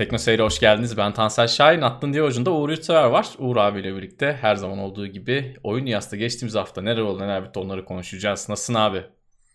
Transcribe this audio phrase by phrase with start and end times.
[0.00, 0.96] Tekno Seyir'e hoş geldiniz.
[0.96, 1.80] Ben Tansel Şahin.
[1.80, 3.28] Aklın diye ucunda Uğur Yurtsever var.
[3.38, 7.58] Uğur abiyle birlikte her zaman olduğu gibi oyun yasta geçtiğimiz hafta neler oldu neler bitti
[7.58, 8.48] onları konuşacağız.
[8.48, 9.02] Nasılsın abi?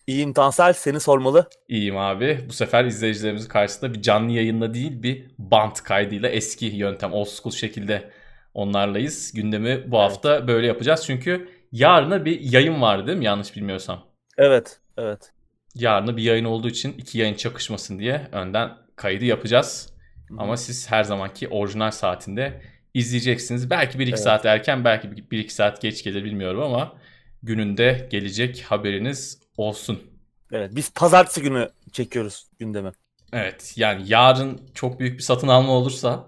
[0.07, 1.49] İyiyim Tansel seni sormalı.
[1.67, 2.45] İyiyim abi.
[2.49, 7.53] Bu sefer izleyicilerimizin karşısında bir canlı yayınla değil bir bant kaydıyla eski yöntem old school
[7.53, 8.09] şekilde
[8.53, 9.31] onlarlayız.
[9.33, 11.03] Gündemi bu hafta böyle yapacağız.
[11.05, 14.05] Çünkü yarına bir yayın var değil mi yanlış bilmiyorsam?
[14.37, 15.31] Evet, evet.
[15.75, 19.94] Yarına bir yayın olduğu için iki yayın çakışmasın diye önden kaydı yapacağız.
[20.27, 20.37] Hı-hı.
[20.39, 22.61] Ama siz her zamanki orijinal saatinde
[22.93, 23.69] izleyeceksiniz.
[23.69, 24.19] Belki 1-2 evet.
[24.19, 26.93] saat erken belki 1-2 saat geç gelir bilmiyorum ama
[27.43, 30.03] gününde gelecek haberiniz olsun.
[30.51, 32.91] Evet biz pazartesi günü çekiyoruz gündemi.
[33.33, 36.25] Evet yani yarın çok büyük bir satın alma olursa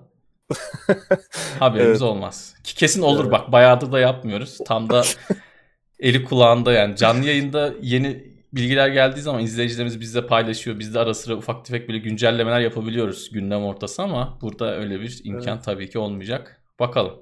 [1.59, 2.11] haberimiz evet.
[2.11, 2.55] olmaz.
[2.63, 3.31] Ki kesin olur evet.
[3.31, 4.57] bak bayağıdır da yapmıyoruz.
[4.65, 5.03] Tam da
[5.99, 10.79] eli kulağında yani canlı yayında yeni bilgiler geldiği zaman izleyicilerimiz bizle paylaşıyor.
[10.79, 15.21] Biz de ara sıra ufak tefek böyle güncellemeler yapabiliyoruz gündem ortası ama burada öyle bir
[15.23, 15.65] imkan evet.
[15.65, 16.61] tabii ki olmayacak.
[16.79, 17.19] Bakalım.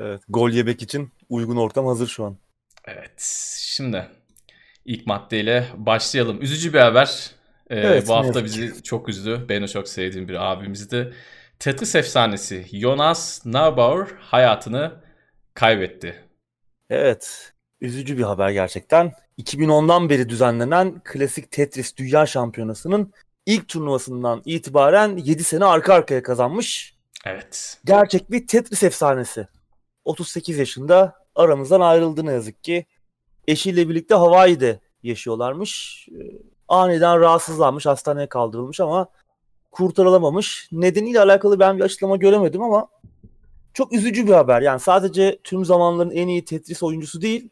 [0.00, 2.38] Evet, gol yemek için uygun ortam hazır şu an.
[2.84, 3.20] Evet,
[3.60, 4.06] şimdi
[4.84, 6.42] ilk maddeyle başlayalım.
[6.42, 7.30] Üzücü bir haber.
[7.70, 9.46] Ee, evet, bu hafta bizi çok üzdü.
[9.48, 11.14] Beni çok sevdiğim bir abimizdi.
[11.58, 14.92] Tetris efsanesi Jonas Neubauer hayatını
[15.54, 16.24] kaybetti.
[16.90, 19.12] Evet, üzücü bir haber gerçekten.
[19.38, 23.12] 2010'dan beri düzenlenen Klasik Tetris Dünya Şampiyonası'nın
[23.46, 26.94] ilk turnuvasından itibaren 7 sene arka arkaya kazanmış.
[27.26, 27.78] Evet.
[27.84, 29.48] Gerçek bir Tetris efsanesi.
[30.04, 32.86] 38 yaşında aramızdan ayrıldı ne yazık ki.
[33.48, 36.06] Eşiyle birlikte Hawaii'de yaşıyorlarmış.
[36.12, 36.14] Ee,
[36.68, 39.08] aniden rahatsızlanmış, hastaneye kaldırılmış ama
[39.72, 40.68] kurtarılamamış.
[40.72, 42.88] Nedeniyle alakalı ben bir açıklama göremedim ama
[43.74, 44.60] çok üzücü bir haber.
[44.60, 47.48] Yani sadece tüm zamanların en iyi Tetris oyuncusu değil,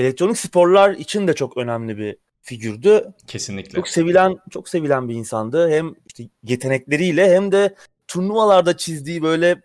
[0.00, 3.12] elektronik sporlar için de çok önemli bir figürdü.
[3.26, 3.76] Kesinlikle.
[3.76, 5.70] Çok sevilen çok sevilen bir insandı.
[5.70, 7.74] Hem işte yetenekleriyle hem de
[8.08, 9.62] turnuvalarda çizdiği böyle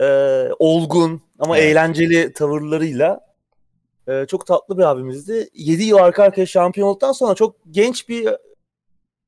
[0.00, 0.06] e,
[0.58, 1.70] olgun ama evet.
[1.70, 3.20] eğlenceli tavırlarıyla
[4.08, 5.48] e, çok tatlı bir abimizdi.
[5.54, 8.28] 7 yıl arka arkaya şampiyon olduktan sonra çok genç bir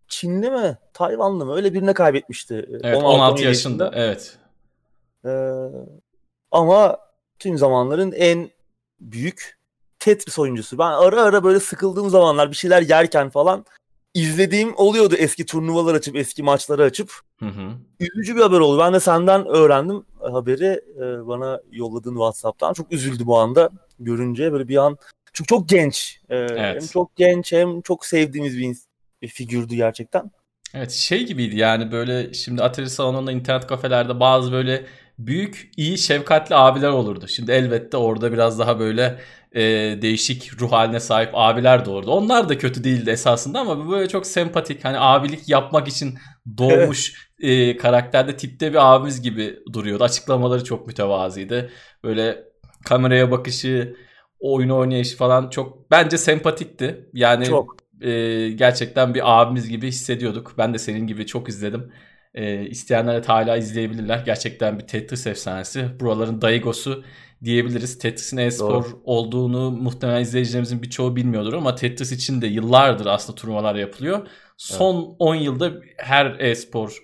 [0.09, 0.78] Çinli mi?
[0.93, 1.56] Tayvanlı mı?
[1.56, 2.66] Öyle birine kaybetmişti.
[2.71, 3.84] Evet 16, 16 yaşında.
[3.84, 3.93] yaşında.
[3.94, 4.38] Evet.
[5.25, 5.31] Ee,
[6.50, 6.98] ama
[7.38, 8.50] tüm zamanların en
[9.00, 9.57] büyük
[9.98, 10.78] Tetris oyuncusu.
[10.78, 13.64] Ben ara ara böyle sıkıldığım zamanlar bir şeyler yerken falan
[14.14, 17.12] izlediğim oluyordu eski turnuvalar açıp eski maçları açıp.
[17.38, 17.70] Hı hı.
[18.00, 18.78] Üzücü bir haber oldu.
[18.78, 22.72] Ben de senden öğrendim haberi e, bana yolladığın WhatsApp'tan.
[22.72, 23.70] Çok üzüldüm o anda
[24.00, 24.98] görünce böyle bir an.
[25.32, 26.20] Çünkü çok genç.
[26.28, 26.82] E, evet.
[26.82, 28.76] Hem çok genç hem çok sevdiğimiz bir,
[29.22, 30.30] bir figürdü gerçekten.
[30.75, 34.86] Evet şey gibiydi yani böyle şimdi atari salonunda internet kafelerde bazı böyle
[35.19, 37.28] büyük iyi şefkatli abiler olurdu.
[37.28, 39.19] Şimdi elbette orada biraz daha böyle
[39.53, 39.62] e,
[40.03, 42.10] değişik ruh haline sahip abiler doğurdu.
[42.10, 46.19] Onlar da kötü değildi esasında ama böyle çok sempatik hani abilik yapmak için
[46.59, 47.76] doğmuş evet.
[47.76, 50.04] e, karakterde tipte bir abimiz gibi duruyordu.
[50.04, 51.70] Açıklamaları çok mütevaziydi.
[52.04, 52.44] Böyle
[52.84, 53.97] kameraya bakışı,
[54.41, 57.10] oyun oynayışı falan çok bence sempatikti.
[57.12, 57.76] Yani çok.
[58.00, 58.10] E,
[58.50, 60.54] gerçekten bir abimiz gibi hissediyorduk.
[60.59, 61.92] Ben de senin gibi çok izledim.
[62.34, 64.19] E, isteyenler de hala izleyebilirler.
[64.19, 66.00] Gerçekten bir Tetris efsanesi.
[66.00, 67.05] Buraların Daigo'su
[67.44, 67.99] diyebiliriz.
[67.99, 74.27] Tetris'in e-spor olduğunu muhtemelen izleyicilerimizin birçoğu bilmiyordur ama Tetris için de yıllardır aslında turnuvalar yapılıyor.
[74.56, 75.16] Son evet.
[75.19, 76.99] 10 yılda her e-spor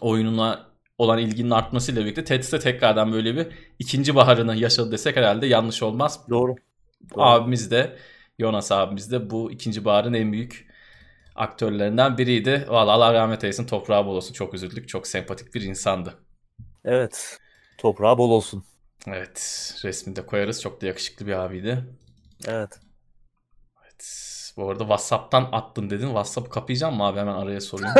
[0.00, 0.66] oyununa
[0.98, 3.46] olan ilginin artmasıyla birlikte Tetris'te tekrardan böyle bir
[3.78, 6.20] ikinci baharını yaşadı desek herhalde yanlış olmaz.
[6.30, 6.54] Doğru.
[7.14, 7.22] Doğru.
[7.22, 7.96] Abimiz de
[8.40, 10.66] Jonas abimiz de bu ikinci baharın en büyük
[11.36, 12.66] aktörlerinden biriydi.
[12.68, 14.32] Valla Allah rahmet eylesin toprağı bol olsun.
[14.32, 14.88] Çok üzüldük.
[14.88, 16.14] Çok sempatik bir insandı.
[16.84, 17.38] Evet.
[17.78, 18.64] Toprağı bol olsun.
[19.06, 19.74] Evet.
[19.84, 20.62] Resmini de koyarız.
[20.62, 21.84] Çok da yakışıklı bir abiydi.
[22.46, 22.80] Evet.
[23.84, 24.26] Evet.
[24.56, 26.06] Bu arada WhatsApp'tan attın dedin.
[26.06, 27.18] WhatsApp'ı kapayacağım mı abi?
[27.18, 27.94] Hemen araya sorayım.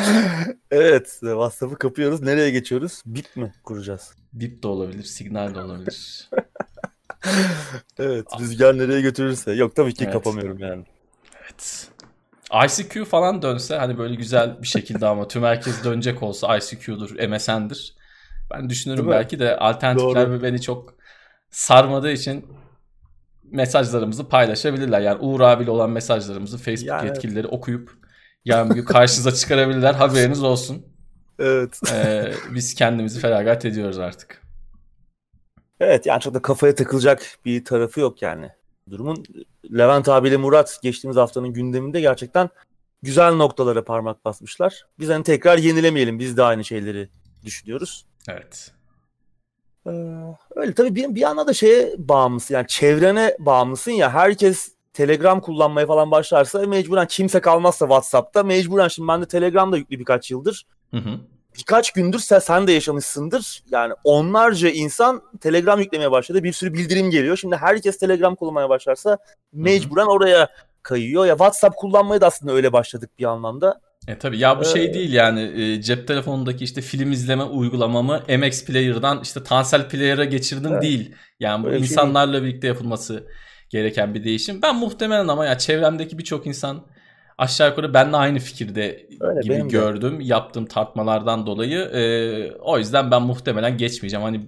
[0.70, 1.16] evet.
[1.20, 2.22] WhatsApp'ı kapıyoruz.
[2.22, 3.02] Nereye geçiyoruz?
[3.06, 4.14] Bip mi kuracağız?
[4.32, 5.04] Bip de olabilir.
[5.04, 6.30] Signal de olabilir.
[7.98, 8.26] evet.
[8.40, 9.52] Rüzgar nereye götürürse.
[9.52, 10.12] Yok tabii ki evet.
[10.12, 10.84] kapamıyorum yani.
[11.42, 11.88] Evet.
[12.66, 17.94] ICQ falan dönse hani böyle güzel bir şekilde ama tüm herkes dönecek olsa ICQ'dur, MSN'dir.
[18.50, 20.42] Ben düşünürüm belki de alternatifler Doğru.
[20.42, 20.94] beni çok
[21.50, 22.46] sarmadığı için
[23.44, 25.00] mesajlarımızı paylaşabilirler.
[25.00, 27.90] Yani Uğur abiyle olan mesajlarımızı Facebook yani, yetkilileri okuyup
[28.44, 29.94] yarın bir gün karşınıza çıkarabilirler.
[29.94, 30.86] Haberiniz olsun.
[31.38, 31.80] Evet.
[31.92, 34.42] Ee, biz kendimizi feragat ediyoruz artık.
[35.80, 38.50] Evet yani çok da kafaya takılacak bir tarafı yok yani.
[38.90, 39.24] Durumun
[39.72, 42.50] Levent abiyle Murat geçtiğimiz haftanın gündeminde gerçekten
[43.02, 44.86] güzel noktalara parmak basmışlar.
[44.98, 46.18] Biz hani tekrar yenilemeyelim.
[46.18, 47.08] Biz de aynı şeyleri
[47.44, 48.06] düşünüyoruz.
[48.28, 48.72] Evet.
[49.86, 49.90] Ee,
[50.56, 55.86] öyle tabii bir, bir yana da şeye bağımlısın yani çevrene bağımlısın ya herkes Telegram kullanmaya
[55.86, 60.66] falan başlarsa mecburen kimse kalmazsa WhatsApp'ta mecburen şimdi ben de Telegram'da yüklü birkaç yıldır.
[60.90, 61.20] Hı hı.
[61.58, 63.62] Birkaç gündür sen, sen de yaşamışsındır.
[63.70, 66.44] Yani onlarca insan Telegram yüklemeye başladı.
[66.44, 67.36] Bir sürü bildirim geliyor.
[67.36, 69.18] Şimdi herkes Telegram kullanmaya başlarsa
[69.52, 70.48] mecburen oraya
[70.82, 71.26] kayıyor.
[71.26, 73.80] Ya WhatsApp kullanmaya da aslında öyle başladık bir anlamda.
[74.08, 78.22] E tabi ya bu şey Ee, değil yani e, cep telefonundaki işte film izleme uygulamamı
[78.38, 80.82] MX Player'dan işte Tansel Player'a geçirdim Evet.
[80.82, 81.14] değil.
[81.40, 83.26] Yani bu Öyle şey insanlarla birlikte yapılması
[83.70, 84.62] gereken bir değişim.
[84.62, 86.86] Ben muhtemelen ama ya çevremdeki birçok insan
[87.38, 89.70] aşağı yukarı benimle aynı fikirde Öyle, gibi benim de.
[89.70, 91.78] gördüm yaptığım tartmalardan dolayı.
[91.78, 94.24] E, o yüzden ben muhtemelen geçmeyeceğim.
[94.24, 94.40] Hani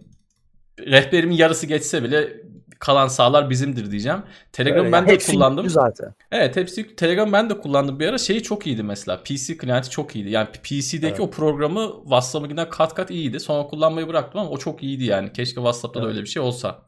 [0.80, 2.32] rehberimin yarısı geçse bile
[2.78, 4.22] kalan sağlar bizimdir diyeceğim.
[4.52, 5.08] Telegram Öyle ben yani.
[5.08, 5.68] de Hepsi kullandım.
[5.68, 6.14] zaten.
[6.32, 8.18] Evet hepsi Telegram ben de kullandım bir ara.
[8.18, 9.22] Şeyi çok iyiydi mesela.
[9.22, 10.30] PC klienti çok iyiydi.
[10.30, 11.20] Yani PC'deki Evet.
[11.20, 13.40] o programı WhatsApp'ınkinden kat kat iyiydi.
[13.40, 15.32] Sonra kullanmayı bıraktım ama o çok iyiydi yani.
[15.32, 16.14] Keşke WhatsApp'ta da Evet.
[16.14, 16.78] öyle bir şey olsa.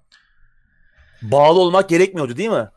[1.23, 2.69] Bağlı olmak gerekmiyordu değil mi?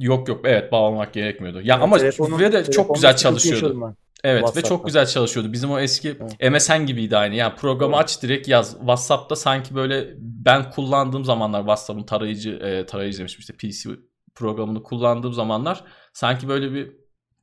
[0.00, 1.58] Yok yok evet bağlamak gerekmiyordu.
[1.58, 3.94] Ya Yani ama telefonun- ve de çok güzel çalışıyordu.
[4.24, 4.68] Evet ve WhatsApp'ta.
[4.68, 5.52] çok güzel çalışıyordu.
[5.52, 6.52] Bizim o eski Evet.
[6.52, 7.34] MSN gibiydi aynı.
[7.34, 8.04] Yani programı Evet.
[8.04, 8.70] aç direkt yaz.
[8.78, 13.90] WhatsApp'ta sanki böyle ben kullandığım zamanlar WhatsApp'ın tarayıcı e, tarayıcı demiştim işte PC
[14.34, 16.92] programını kullandığım zamanlar sanki böyle bir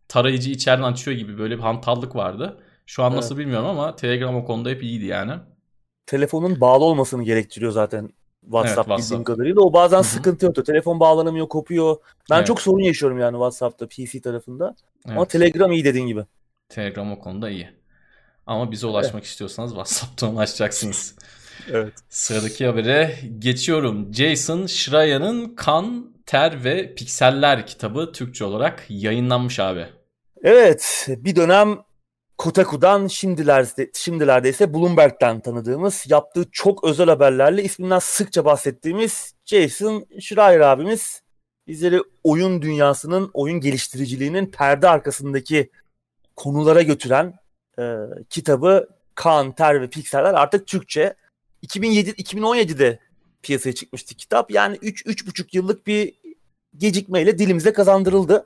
[0.08, 2.58] tarayıcı içeriden açıyor gibi böyle bir hantallık vardı.
[2.86, 3.18] Şu an Evet.
[3.22, 5.32] nasıl bilmiyorum ama Telegram o konuda hep iyiydi yani.
[6.06, 8.10] Telefonun bağlı olmasını gerektiriyor zaten
[8.52, 9.62] WhatsApp Evet, bildiğim kadarıyla.
[9.62, 10.06] O bazen Hı hı.
[10.08, 10.66] sıkıntı yapıyor.
[10.66, 11.96] Telefon bağlanamıyor, kopuyor.
[12.32, 12.48] Ben Evet.
[12.48, 14.76] çok sorun yaşıyorum yani WhatsApp'ta, PC tarafında.
[15.06, 15.30] Ama Evet.
[15.30, 16.26] Telegram iyi dediğin gibi.
[16.70, 17.70] Telegram o konuda iyi.
[18.46, 21.16] Ama bize ulaşmak istiyorsanız WhatsApp'tan ulaşacaksınız.
[21.72, 21.94] Evet.
[22.10, 24.14] Sıradaki habere geçiyorum.
[24.14, 29.86] Jason Schreier'ın Kan, Ter ve Pikseller kitabı Türkçe olarak yayınlanmış abi.
[30.44, 31.78] Evet, bir dönem
[32.38, 40.60] Kotaku'dan şimdilerde, şimdilerde ise Bloomberg'den tanıdığımız, yaptığı çok özel haberlerle isminden sıkça bahsettiğimiz Jason Schreier
[40.60, 41.22] abimiz
[41.68, 45.72] bizleri oyun dünyasının, oyun geliştiriciliğinin perde arkasındaki
[46.36, 47.34] konulara götüren
[47.80, 47.84] e,
[48.30, 51.14] kitabı Kan, Ter ve Pikseller artık Türkçe.
[51.62, 53.00] 2007 2017'de
[53.42, 54.52] piyasaya çıkmıştı kitap.
[54.52, 56.14] Yani 3 3,5 yıllık bir
[56.78, 58.46] gecikmeyle dilimize kazandırıldı.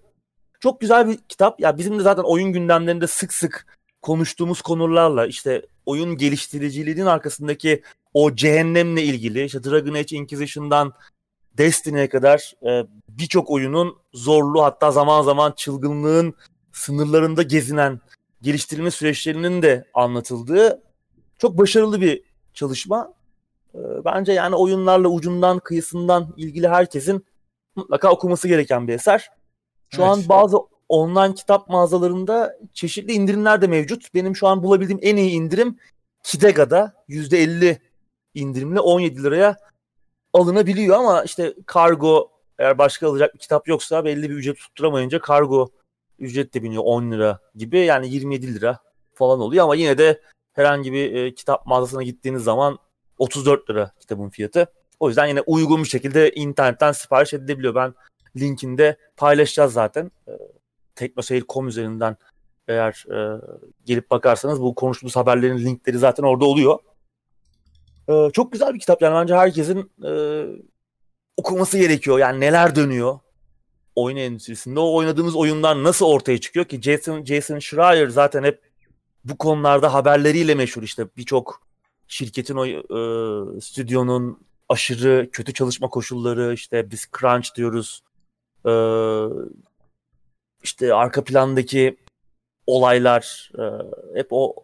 [0.60, 1.60] Çok güzel bir kitap.
[1.60, 7.84] Ya bizim de zaten oyun gündemlerinde sık sık konuştuğumuz konularla işte oyun geliştiriciliğinin arkasındaki
[8.14, 10.94] o cehennemle ilgili işte Dragon Age Inquisition'dan
[11.58, 16.34] Destiny'ye kadar e, birçok oyunun zorlu hatta zaman zaman çılgınlığın
[16.72, 18.00] sınırlarında gezinen
[18.42, 20.82] geliştirilme süreçlerinin de anlatıldığı
[21.38, 23.14] çok başarılı bir çalışma.
[23.76, 27.26] E, bence yani oyunlarla ucundan kıyısından ilgili herkesin
[27.76, 29.30] mutlaka okuması gereken bir eser.
[29.90, 30.12] Şu Evet.
[30.12, 30.58] an bazı
[30.92, 34.14] online kitap mağazalarında çeşitli indirimler de mevcut.
[34.14, 35.78] Benim şu an bulabildiğim en iyi indirim
[36.24, 37.78] Kidega'da %50
[38.34, 39.58] indirimle 17 liraya
[40.34, 45.70] alınabiliyor ama işte kargo eğer başka alacak bir kitap yoksa belli bir ücret tutturamayınca kargo
[46.20, 48.80] ücret de biniyor 10 lira gibi yani 27 lira
[49.14, 50.22] falan oluyor ama yine de
[50.54, 52.80] herhangi bir e, kitap mağazasına gittiğiniz zaman
[53.18, 54.68] 34 lira kitabın fiyatı.
[55.00, 57.76] O yüzden yine uygun bir şekilde internetten sipariş edilebiliyor.
[57.76, 57.94] Ben
[58.36, 60.12] linkinde paylaşacağız zaten.
[60.28, 60.32] E,
[61.02, 62.18] Teknoseyir.com üzerinden
[62.68, 63.42] eğer e,
[63.86, 66.80] gelip bakarsanız bu konuştuğumuz haberlerin linkleri zaten orada oluyor.
[68.10, 70.12] E, çok güzel bir kitap yani bence herkesin e,
[71.38, 72.20] okuması gerekiyor.
[72.20, 73.20] Yani neler dönüyor
[73.96, 74.80] oyun endüstrisinde.
[74.80, 78.62] O oynadığımız oyunlar nasıl ortaya çıkıyor ki Jason Jason Schreier zaten hep
[79.26, 81.62] bu konularda haberleriyle meşhur işte birçok
[82.08, 84.40] şirketin o e, stüdyonun
[84.70, 88.04] aşırı kötü çalışma koşulları işte biz crunch diyoruz.
[88.66, 88.72] E,
[90.64, 91.98] işte arka plandaki
[92.68, 93.64] olaylar e,
[94.20, 94.56] hep o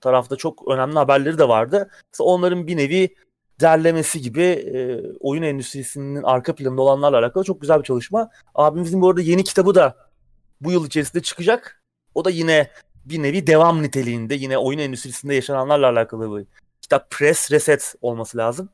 [0.00, 1.90] tarafta çok önemli haberleri de vardı.
[2.12, 3.14] Mesela onların bir nevi
[3.60, 8.30] derlemesi gibi e, oyun endüstrisinin arka planında olanlarla alakalı çok güzel bir çalışma.
[8.54, 9.96] Abimizin bu arada yeni kitabı da
[10.60, 11.82] bu yıl içerisinde çıkacak.
[12.14, 12.70] O da yine
[13.04, 16.46] bir nevi devam niteliğinde yine oyun endüstrisinde yaşananlarla alakalı bir
[16.82, 18.68] kitap Press Reset olması lazım.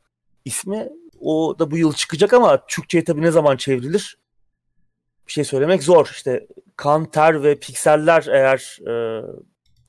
[0.45, 0.89] İsmi
[1.21, 4.19] o da bu yıl çıkacak ama Türkçe'ye tabii ne zaman çevrilir?
[5.31, 6.09] Bir şey söylemek zor.
[6.13, 6.47] İşte
[6.77, 9.23] kan, ter ve pikseller eğer e,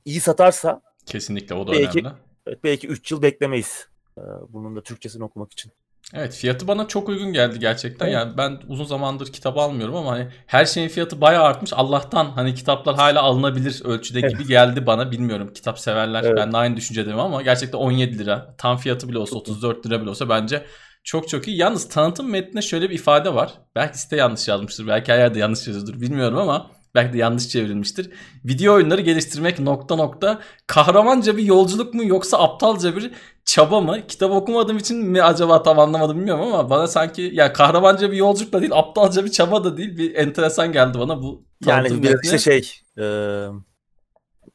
[0.04, 2.14] iyi satarsa Kesinlikle o da Belki- önemli.
[2.46, 3.86] evet, belki 3 yıl beklemeyiz.
[4.18, 5.72] e, bunun da Türkçesini okumak için.
[6.14, 8.06] Evet fiyatı bana çok uygun geldi gerçekten.
[8.06, 8.14] Evet.
[8.14, 11.72] Yani ben uzun zamandır kitap almıyorum ama hani her şeyin fiyatı bayağı artmış.
[11.72, 14.30] Allah'tan hani kitaplar hala alınabilir ölçüde Evet.
[14.30, 15.10] gibi geldi bana.
[15.10, 16.22] Bilmiyorum kitap severler.
[16.24, 16.36] Evet.
[16.36, 18.54] Ben de aynı düşüncedeyim ama gerçekten 17 lira.
[18.58, 20.62] Tam fiyatı bile olsa 34 lira bile olsa bence
[21.04, 21.56] çok çok iyi.
[21.56, 23.54] Yalnız tanıtım metninde şöyle bir ifade var.
[23.74, 24.86] Belki site yanlış yazmıştır.
[24.86, 26.00] Belki her yerde yanlış yazıyordur.
[26.00, 28.10] Bilmiyorum ama belki de yanlış çevrilmiştir.
[28.44, 33.10] Video oyunları geliştirmek nokta nokta kahramanca bir yolculuk mu yoksa aptalca bir
[33.44, 34.06] çaba mı?
[34.08, 38.52] Kitap okumadığım için mi acaba tam anlamadım bilmiyorum ama bana sanki ya kahramanca bir yolculuk
[38.52, 39.96] da değil, aptalca bir çaba da değil.
[39.98, 42.16] Bir enteresan geldi bana bu Yani metni.
[42.24, 43.04] işte şey e,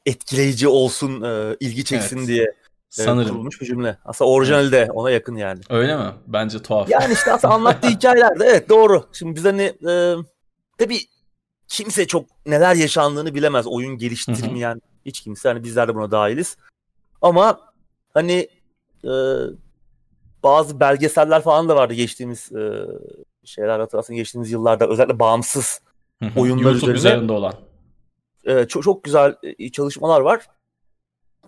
[0.06, 2.28] etkileyici olsun, e, ilgi çeksin Evet.
[2.28, 2.54] diye
[2.90, 3.28] Sanırım.
[3.28, 3.98] kurulmuş bir cümle.
[4.04, 5.60] Aslında orijinali de ona yakın yani.
[5.70, 6.10] Öyle mi?
[6.26, 6.90] Bence tuhaf.
[6.90, 9.04] Yani işte aslında anlattığı hikayeler de evet doğru.
[9.12, 10.14] Şimdi biz hani e,
[10.78, 10.98] tabii
[11.68, 13.66] kimse çok neler yaşandığını bilemez.
[13.66, 15.48] Oyun geliştirmeyen hiç kimse.
[15.48, 16.56] Hani bizler de buna dahiliz.
[17.22, 17.60] Ama
[18.14, 18.48] hani
[19.04, 19.12] e,
[20.42, 22.86] bazı belgeseller falan da vardı geçtiğimiz e,
[23.44, 25.80] şeyler hatırlarsın geçtiğimiz yıllarda özellikle bağımsız
[26.22, 26.40] Hı hı.
[26.40, 27.54] oyunlar YouTube üzerinde olan.
[28.44, 30.46] e, çok çok güzel e, çalışmalar var.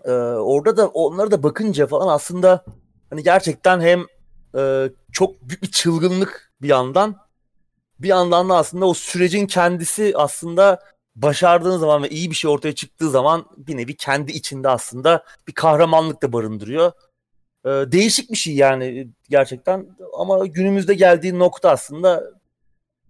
[0.05, 2.65] E, orada da onlara da bakınca falan aslında
[3.11, 4.05] hani gerçekten hem
[4.57, 7.17] e, çok büyük bir çılgınlık bir yandan
[7.99, 10.81] bir yandan da aslında o sürecin kendisi aslında
[11.17, 15.53] başardığın zaman ve iyi bir şey ortaya çıktığı zaman bir nevi kendi içinde aslında bir
[15.53, 16.93] kahramanlık da barındırıyor.
[17.65, 19.87] E, değişik bir şey yani gerçekten
[20.19, 22.25] ama günümüzde geldiği nokta aslında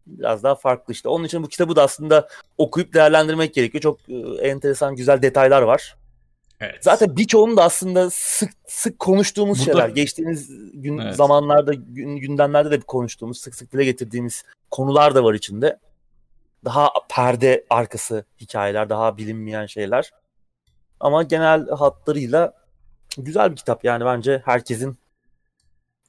[0.07, 1.09] biraz daha farklı işte.
[1.09, 2.29] Onun için bu kitabı da aslında
[2.59, 3.83] okuyup değerlendirmek gerekiyor.
[3.83, 4.15] Çok e,
[4.49, 5.97] enteresan güzel detaylar var.
[6.61, 6.79] Evet.
[6.81, 9.89] Zaten birçoğunun da aslında sık sık konuştuğumuz Burada- şeyler.
[9.89, 11.17] Geçtiğimiz gün Evet.
[11.17, 15.79] zamanlarda, gün, gündemlerde de konuştuğumuz, sık sık dile getirdiğimiz konular da var içinde.
[16.65, 20.11] Daha perde arkası hikayeler, daha bilinmeyen şeyler.
[21.01, 22.55] Ama genel hatlarıyla
[23.19, 24.99] güzel bir kitap yani bence herkesin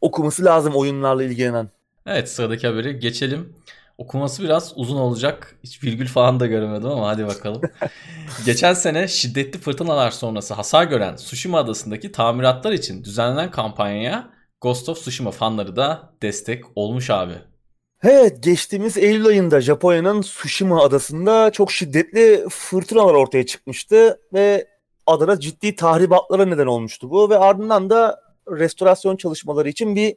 [0.02, 1.70] okuması lazım oyunlarla ilgilenen.
[2.06, 3.56] Evet sıradaki haberi geçelim.
[4.02, 5.56] Okuması biraz uzun olacak.
[5.64, 7.62] Hiç virgül falan da göremedim ama hadi bakalım.
[8.46, 14.30] Geçen sene şiddetli fırtınalar sonrası hasar gören Tsushima adasındaki tamiratlar için düzenlenen kampanyaya
[14.62, 17.34] Ghost of Tsushima fanları da destek olmuş abi.
[18.04, 24.68] Evet, geçtiğimiz Eylül ayında Japonya'nın Tsushima adasında çok şiddetli fırtınalar ortaya çıkmıştı ve
[25.06, 28.20] adada ciddi tahribatlara neden olmuştu bu ve ardından da
[28.52, 30.16] restorasyon çalışmaları için bir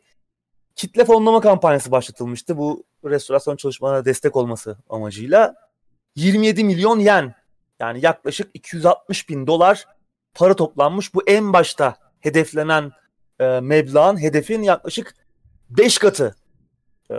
[0.76, 5.54] kitle fonlama kampanyası başlatılmıştı bu restorasyon çalışmalarına destek olması amacıyla.
[6.16, 7.34] 27 milyon yen
[7.80, 9.86] yani yaklaşık 260 bin dolar
[10.34, 11.14] para toplanmış.
[11.14, 12.92] Bu en başta hedeflenen
[13.40, 15.14] e, meblağın hedefin yaklaşık
[15.70, 16.34] 5 katı.
[17.10, 17.14] E,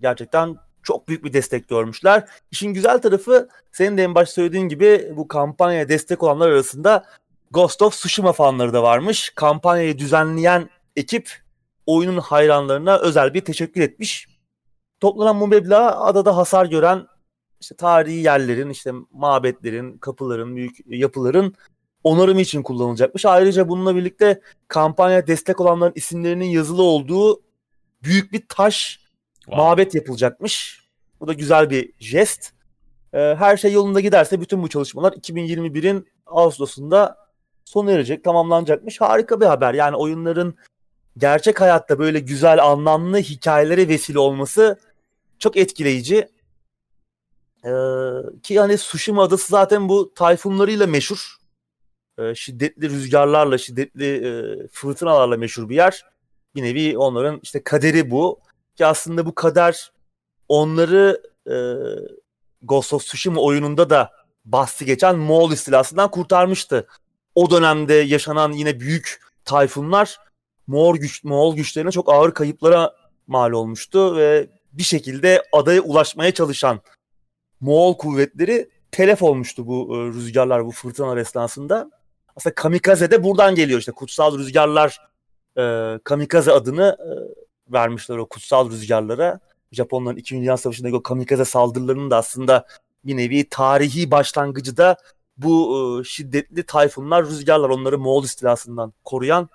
[0.00, 2.28] gerçekten çok büyük bir destek görmüşler.
[2.50, 7.04] İşin güzel tarafı senin de en başta söylediğin gibi bu kampanyaya destek olanlar arasında
[7.50, 9.32] Ghost of Tsushima fanları da varmış.
[9.34, 11.42] Kampanyayı düzenleyen ekip
[11.86, 14.28] oyunun hayranlarına özel bir teşekkür etmiş.
[15.02, 17.06] Toplanan bu meblağ adada hasar gören
[17.60, 21.54] işte tarihi yerlerin, işte mabetlerin, kapıların, büyük yapıların
[22.04, 23.24] onarımı için kullanılacakmış.
[23.26, 27.42] Ayrıca bununla birlikte kampanya destek olanların isimlerinin yazılı olduğu
[28.02, 29.02] büyük bir taş
[29.44, 29.62] Wow.
[29.62, 30.80] mabet yapılacakmış.
[31.20, 32.52] Bu da güzel bir jest.
[33.12, 37.16] Ee, her şey yolunda giderse bütün bu çalışmalar 2021'in Ağustos'unda
[37.64, 39.00] sona erecek, tamamlanacakmış.
[39.00, 39.74] Harika bir haber.
[39.74, 40.54] Yani oyunların
[41.16, 44.78] gerçek hayatta böyle güzel, anlamlı hikayelere vesile olması
[45.42, 46.28] çok etkileyici.
[47.64, 47.70] Ee,
[48.42, 51.36] ki hani Tsushima adası zaten bu tayfunlarıyla meşhur.
[52.18, 54.30] Ee, şiddetli rüzgarlarla, şiddetli e,
[54.72, 56.04] fırtınalarla meşhur bir yer.
[56.54, 58.40] Bir nevi onların işte kaderi bu.
[58.76, 59.92] Ki aslında bu kader
[60.48, 61.54] onları e,
[62.62, 64.10] Ghost of Tsushima oyununda da
[64.44, 66.86] bahsi geçen Moğol istilasından kurtarmıştı.
[67.34, 70.18] O dönemde yaşanan yine büyük tayfunlar
[70.66, 72.96] Moğol, güç, Moğol güçlerine çok ağır kayıplara
[73.26, 76.80] mal olmuştu ve bir şekilde adaya ulaşmaya çalışan
[77.60, 81.90] Moğol kuvvetleri telef olmuştu bu e, rüzgarlar, bu fırtınalar esnasında.
[82.36, 84.98] Aslında kamikaze de buradan geliyor işte kutsal rüzgarlar
[85.58, 87.10] e, kamikaze adını e,
[87.72, 89.40] vermişler o kutsal rüzgarlara.
[89.72, 90.34] Japonların 2.
[90.34, 92.66] Dünya Savaşı'ndaki o kamikaze saldırılarının da aslında
[93.04, 94.96] bir nevi tarihi başlangıcı da
[95.36, 99.48] bu e, şiddetli tayfunlar, rüzgarlar onları Moğol istilasından koruyan.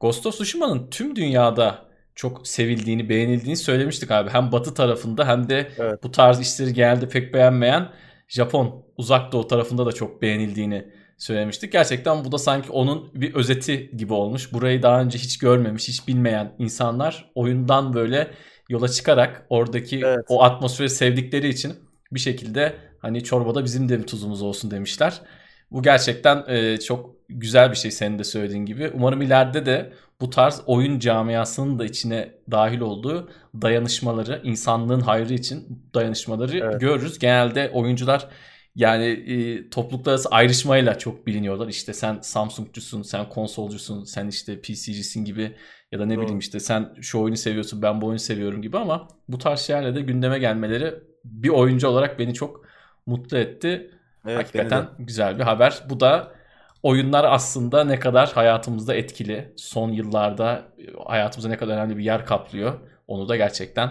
[0.00, 1.89] Ghost of Tsushima'nın tüm dünyada
[2.20, 4.30] çok sevildiğini, beğenildiğini söylemiştik abi.
[4.30, 6.02] Hem batı tarafında hem de Evet.
[6.02, 7.88] bu tarz işleri genelde pek beğenmeyen
[8.28, 10.84] Japon uzak doğu tarafında da çok beğenildiğini
[11.18, 11.72] söylemiştik.
[11.72, 14.52] Gerçekten bu da sanki onun bir özeti gibi olmuş.
[14.52, 18.30] Burayı daha önce hiç görmemiş, hiç bilmeyen insanlar oyundan böyle
[18.68, 20.24] yola çıkarak oradaki Evet.
[20.28, 21.72] o atmosferi sevdikleri için
[22.12, 25.20] bir şekilde hani çorbada bizim de bir tuzumuz olsun demişler.
[25.70, 28.90] Bu gerçekten e, çok güzel bir şey senin de söylediğin gibi.
[28.94, 33.30] Umarım ileride de bu tarz oyun camiasının da içine dahil olduğu
[33.62, 36.80] dayanışmaları, insanlığın hayrı için dayanışmaları Evet.
[36.80, 37.18] görürüz.
[37.18, 38.28] Genelde oyuncular
[38.74, 41.68] yani e, topluluklar arası ayrışmayla çok biliniyorlar.
[41.68, 45.56] İşte sen Samsung'cusun, sen konsolcusun, sen işte PC'cisin gibi
[45.92, 46.22] ya da ne Doğru.
[46.22, 49.94] bileyim işte sen şu oyunu seviyorsun, ben bu oyunu seviyorum gibi ama bu tarz şeylerle
[49.94, 52.64] de gündeme gelmeleri bir oyuncu olarak beni çok
[53.06, 53.90] mutlu etti.
[54.26, 55.82] Evet, Hakikaten güzel bir haber.
[55.90, 56.32] Bu da
[56.82, 59.52] oyunlar aslında ne kadar hayatımızda etkili.
[59.56, 60.72] Son yıllarda
[61.06, 62.80] hayatımızda ne kadar önemli bir yer kaplıyor.
[63.06, 63.90] Onu da gerçekten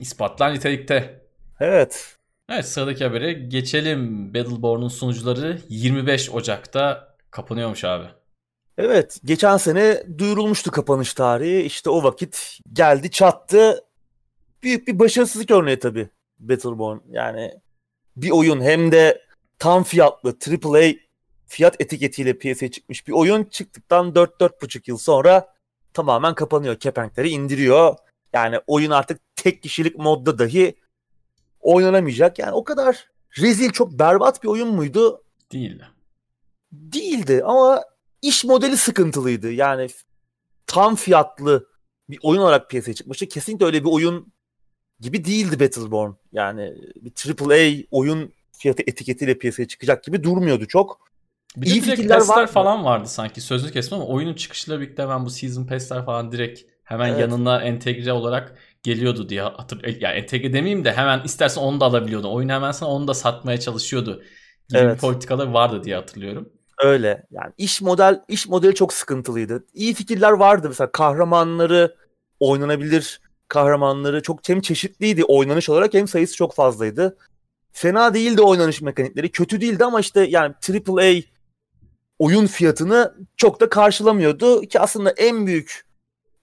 [0.00, 1.24] ispatlar nitelikte.
[1.60, 2.16] Evet.
[2.48, 4.34] Evet sıradaki habere geçelim.
[4.34, 8.06] Battleborn'un sunucuları 25 Ocak'ta kapanıyormuş abi.
[8.78, 11.62] Evet geçen sene duyurulmuştu kapanış tarihi.
[11.62, 13.84] İşte o vakit geldi çattı.
[14.62, 16.08] Büyük bir başarısızlık örneği tabii
[16.38, 16.98] Battleborn.
[17.10, 17.52] Yani
[18.16, 19.22] bir oyun hem de
[19.58, 20.92] tam fiyatlı AAA
[21.54, 25.54] fiyat etiketiyle piyasaya çıkmış bir oyun çıktıktan 4-4,5 yıl sonra
[25.92, 26.76] tamamen kapanıyor.
[26.78, 27.96] Kepenkleri indiriyor.
[28.32, 30.74] Yani oyun artık tek kişilik modda dahi
[31.60, 32.38] oynanamayacak.
[32.38, 33.08] Yani o kadar
[33.38, 35.22] rezil çok berbat bir oyun muydu?
[35.52, 35.86] Değildi.
[36.72, 37.82] Değildi ama
[38.22, 39.52] iş modeli sıkıntılıydı.
[39.52, 39.86] Yani
[40.66, 41.68] tam fiyatlı
[42.10, 43.26] bir oyun olarak piyasaya çıkmıştı.
[43.28, 44.32] Kesinlikle öyle bir oyun
[45.00, 46.12] gibi değildi Battleborn.
[46.32, 51.13] Yani bir AAA oyun fiyatı etiketiyle piyasaya çıkacak gibi durmuyordu çok.
[51.56, 55.30] Bir İyi fikirler var falan vardı sanki sözlü kesme ama oyunun çıkışıyla birlikte hemen bu
[55.30, 57.20] season pass'ler falan direkt hemen evet.
[57.20, 61.84] yanına entegre olarak geliyordu diye hatır ya yani entegre demeyeyim de hemen istersen onu da
[61.84, 62.32] alabiliyordu.
[62.32, 64.22] Oyun hemen sana onu da satmaya çalışıyordu
[64.68, 65.00] gibi evet.
[65.00, 66.48] politikalar vardı diye hatırlıyorum.
[66.78, 67.26] Öyle.
[67.30, 69.64] Yani iş model iş modeli çok sıkıntılıydı.
[69.74, 71.94] İyi fikirler vardı mesela kahramanları
[72.40, 77.16] oynanabilir kahramanları çok hem çeşitliydi oynanış olarak hem sayısı çok fazlaydı.
[77.72, 79.32] Fena değildi oynanış mekanikleri.
[79.32, 80.54] Kötü değildi ama işte yani
[80.88, 81.33] AAA
[82.24, 85.84] oyun fiyatını çok da karşılamıyordu ki aslında en büyük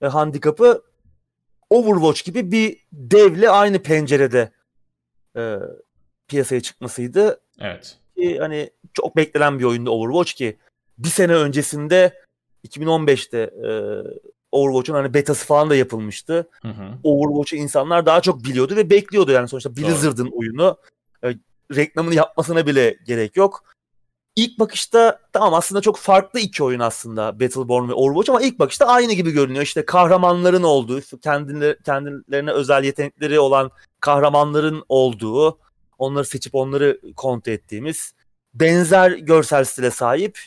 [0.02, 0.82] e, handikapı
[1.70, 4.52] Overwatch gibi bir devle aynı pencerede
[5.36, 5.56] e,
[6.28, 7.40] piyasaya çıkmasıydı.
[7.60, 7.98] Evet.
[8.16, 10.56] Ki hani çok beklenen bir oyundu Overwatch ki
[10.98, 12.22] bir sene öncesinde
[12.68, 13.70] 2015'te e,
[14.52, 16.48] Overwatch'un hani betası falan da yapılmıştı.
[16.62, 16.94] Hı hı.
[17.04, 20.78] Overwatch'u insanlar daha çok biliyordu ve bekliyordu yani sonuçta Blizzard'ın oyunu.
[21.24, 21.34] E,
[21.76, 23.64] reklamını yapmasına bile gerek yok.
[24.36, 28.86] İlk bakışta tamam aslında çok farklı iki oyun aslında Battleborn ve Overwatch ama ilk bakışta
[28.86, 29.64] aynı gibi görünüyor.
[29.64, 33.70] İşte kahramanların olduğu, kendileri, kendilerine özel yetenekleri olan
[34.00, 35.58] kahramanların olduğu,
[35.98, 38.14] onları seçip onları kontrol ettiğimiz
[38.54, 40.38] benzer görsel stile sahip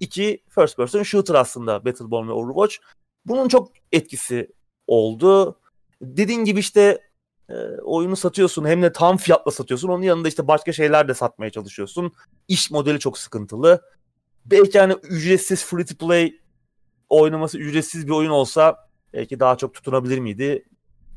[0.00, 2.76] iki first person shooter aslında Battleborn ve Overwatch.
[3.26, 4.52] Bunun çok etkisi
[4.86, 5.58] oldu.
[6.02, 6.98] Dediğin gibi işte
[7.48, 9.88] e, oyunu satıyorsun hem de tam fiyatla satıyorsun.
[9.88, 12.12] Onun yanında işte başka şeyler de satmaya çalışıyorsun.
[12.48, 13.82] İş modeli çok sıkıntılı.
[14.44, 16.40] Belki hani ücretsiz free to play
[17.08, 20.64] oynaması ücretsiz bir oyun olsa belki daha çok tutunabilir miydi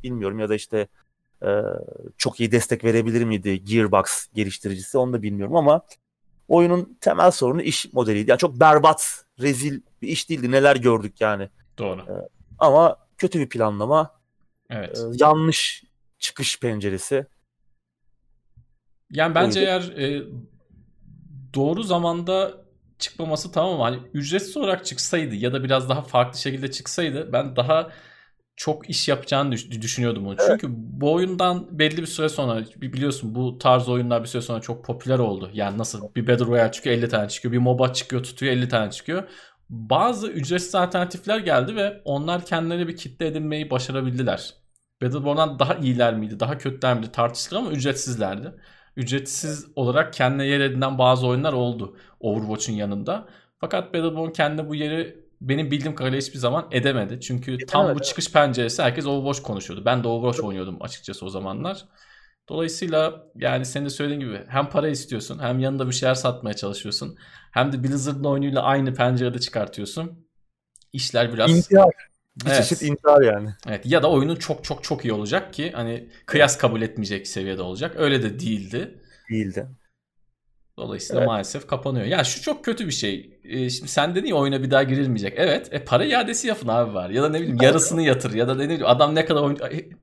[0.03, 0.87] bilmiyorum ya da işte
[1.43, 1.49] e,
[2.17, 5.81] çok iyi destek verebilir miydi Gearbox geliştiricisi onu da bilmiyorum ama
[6.47, 8.29] oyunun temel sorunu iş modeliydi.
[8.29, 10.51] Yani çok berbat, rezil bir iş değildi.
[10.51, 11.49] Neler gördük yani.
[11.77, 12.01] Doğru.
[12.01, 12.27] E,
[12.59, 14.19] ama kötü bir planlama.
[14.69, 14.97] Evet.
[14.97, 15.83] E, yanlış
[16.19, 17.25] çıkış penceresi.
[19.11, 20.23] Yani bence eğer e,
[21.53, 22.65] doğru zamanda
[22.99, 27.55] çıkmaması tamam ama hani ücretsiz olarak çıksaydı ya da biraz daha farklı şekilde çıksaydı ben
[27.55, 27.91] daha
[28.55, 30.35] çok iş yapacağını düşünüyordum onu.
[30.39, 30.47] Evet.
[30.47, 34.85] Çünkü bu oyundan belli bir süre sonra biliyorsun bu tarz oyunlar bir süre sonra çok
[34.85, 35.49] popüler oldu.
[35.53, 37.51] Yani nasıl bir Battle Royale çıkıyor 50 tane çıkıyor.
[37.51, 39.23] Bir MOBA çıkıyor tutuyor 50 tane çıkıyor.
[39.69, 44.53] Bazı ücretsiz alternatifler geldi ve onlar kendilerine bir kitle edinmeyi başarabildiler.
[45.01, 48.53] Battleborn'dan daha iyiler miydi, daha kötüler miydi tartışılır ama ücretsizlerdi.
[48.95, 53.27] Ücretsiz olarak kendine yer edinen bazı oyunlar oldu Overwatch'un yanında.
[53.59, 57.19] Fakat Battleborn kendine bu yeri benim bildiğim kadarıyla hiçbir zaman edemedi.
[57.21, 57.65] Çünkü edemedi.
[57.65, 59.85] tam bu çıkış penceresi herkes Overwatch konuşuyordu.
[59.85, 61.85] Ben de Overwatch oynuyordum açıkçası o zamanlar.
[62.49, 67.17] Dolayısıyla yani senin de söylediğin gibi hem para istiyorsun hem yanında bir şeyler satmaya çalışıyorsun.
[67.51, 70.27] Hem de Blizzard'ın oyunuyla aynı pencerede çıkartıyorsun.
[70.93, 71.57] İşler biraz...
[71.57, 72.08] İntihar.
[72.45, 72.57] Bir evet.
[72.57, 73.49] çeşit intihar yani.
[73.67, 77.61] Evet ya da oyunun çok çok çok iyi olacak ki hani kıyas kabul etmeyecek seviyede
[77.61, 77.95] olacak.
[77.97, 79.01] Öyle de değildi.
[79.29, 79.67] Değildi.
[80.79, 81.27] Dolayısıyla evet.
[81.27, 82.05] maalesef kapanıyor.
[82.05, 83.39] Ya şu çok kötü bir şey.
[83.43, 85.33] Ee, şimdi sen dedin ya oyuna bir daha girilmeyecek.
[85.37, 85.67] Evet.
[85.71, 87.09] E para iadesi yapın abi var.
[87.09, 88.33] Ya da ne bileyim yarısını yatır.
[88.33, 89.57] Ya da ne bileyim adam ne kadar oyun...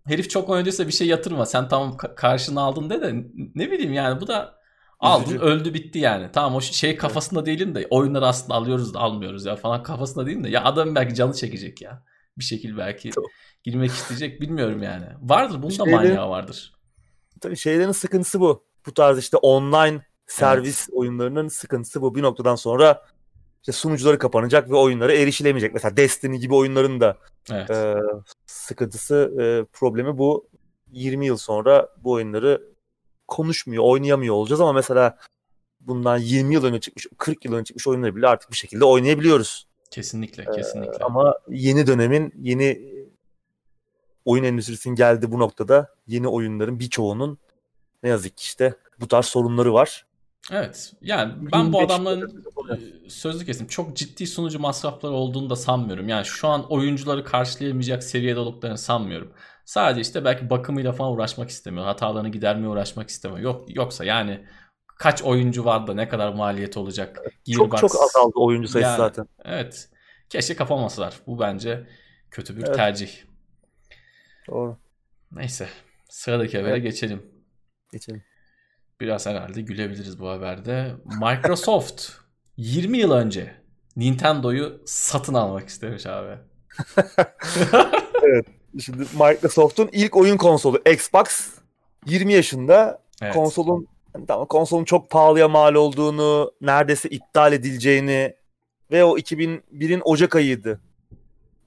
[0.07, 1.47] Herif çok oynadıysa bir şey yatırma.
[1.47, 3.15] Sen tamam karşını aldın de de
[3.55, 4.55] ne bileyim yani bu da
[5.01, 6.29] aldın öldü bitti yani.
[6.33, 10.45] Tamam o şey kafasında değilim de oyunları aslında alıyoruz da almıyoruz ya falan kafasında değilim
[10.45, 12.03] de ya adam belki canı çekecek ya.
[12.39, 13.11] Bir şekil belki
[13.65, 15.07] girmek isteyecek bilmiyorum yani.
[15.23, 16.75] Vardır bunun Şeylerin, da manyağı vardır.
[17.41, 18.65] Tabii şeylerin sıkıntısı bu.
[18.87, 20.99] Bu tarz işte online servis evet.
[20.99, 22.15] oyunlarının sıkıntısı bu.
[22.15, 23.03] Bir noktadan sonra
[23.63, 25.75] işte sunucuları kapanacak ve oyunlara erişilemeyecek.
[25.75, 27.19] Mesela Destiny gibi oyunların da
[27.53, 27.71] evet.
[27.71, 27.97] e,
[28.47, 30.49] sıkıntısı, e, problemi bu.
[30.93, 32.63] 20 yıl sonra bu oyunları
[33.29, 35.19] konuşmuyor, oynayamıyor olacağız ama mesela
[35.81, 39.66] bundan 20 yıl önce çıkmış, 40 yıl önce çıkmış oyunları bile artık bir şekilde oynayabiliyoruz.
[39.97, 40.99] Kesinlikle, kesinlikle.
[41.01, 42.93] Ee, ama yeni dönemin, yeni
[44.25, 47.39] oyun endüstrisinin geldiği bu noktada yeni oyunların birçoğunun
[48.03, 50.07] ne yazık ki işte bu tarz sorunları var.
[50.53, 50.93] Evet.
[51.01, 56.09] Yani ben bu adamların e, sözlü kesim çok ciddi sunucu masrafları olduğunu da sanmıyorum.
[56.09, 59.33] Yani şu an oyuncuları karşılayamayacak seviyede olduklarını sanmıyorum.
[59.65, 61.85] Sadece işte belki bakımıyla falan uğraşmak istemiyor.
[61.85, 63.41] Hatalarını gidermeye uğraşmak istemiyor.
[63.41, 64.45] Yok yoksa yani
[64.99, 67.21] kaç oyuncu var da ne kadar maliyet olacak?
[67.45, 69.29] Gearbox, çok çok azaldı oyuncu sayısı yani, zaten.
[69.45, 69.89] Evet.
[70.29, 71.15] Keşke kapamasalar.
[71.27, 71.87] Bu bence
[72.31, 72.77] kötü bir evet.
[72.77, 73.11] tercih.
[74.49, 74.79] Doğru.
[75.33, 75.69] Neyse.
[76.09, 76.83] Sıradaki habere evet.
[76.83, 77.23] geçelim.
[77.93, 78.23] Geçelim.
[79.01, 80.95] Biraz herhalde gülebiliriz bu haberde.
[81.05, 82.11] Microsoft
[82.57, 83.55] 20 yıl önce
[83.97, 86.39] Nintendo'yu satın almak istemiş abi.
[88.23, 88.47] evet.
[88.81, 91.49] Şimdi Microsoft'un ilk oyun konsolu Xbox
[92.07, 93.35] 20 yaşında evet.
[93.35, 93.89] konsolun
[94.29, 98.37] tamam konsolun çok pahalıya mal olduğunu, neredeyse iptal edileceğini
[98.91, 100.81] ve o 2001'in Ocak ayıydı.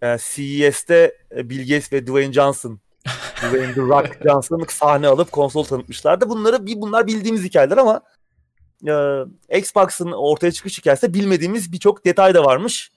[0.01, 2.79] Yani CES'te e, Bill Gates ve Dwayne Johnson
[3.37, 6.29] Dwayne The Rock Johnson sahne alıp konsol tanıtmışlardı.
[6.29, 8.01] Bunları bir bunlar bildiğimiz hikayeler ama
[8.87, 12.91] e, Xbox'ın ortaya çıkış hikayesinde bilmediğimiz birçok detay da varmış.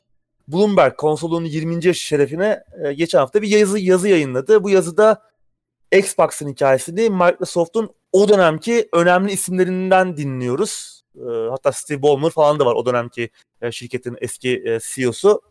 [0.49, 1.87] Bloomberg konsolunun 20.
[1.87, 4.65] yaş şerefine e, geçen hafta bir yazı yazı yayınladı.
[4.65, 5.23] Bu yazıda
[5.93, 11.03] Xbox'ın hikayesini Microsoft'un o dönemki önemli isimlerinden dinliyoruz.
[11.17, 13.31] E, hatta Steve Ballmer falan da var o dönemki
[13.63, 15.43] e, şirketin eski e, CEO'su.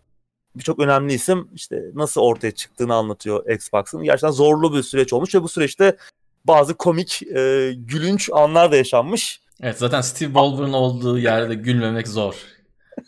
[0.56, 4.04] Birçok önemli isim işte nasıl ortaya çıktığını anlatıyor Xbox'ın.
[4.04, 5.97] Gerçekten zorlu bir süreç olmuş ve bu süreçte
[6.45, 9.41] bazı komik, e, gülünç anlar da yaşanmış.
[9.62, 12.36] Evet zaten Steve Ballmer'ın olduğu yerde gülmemek zor.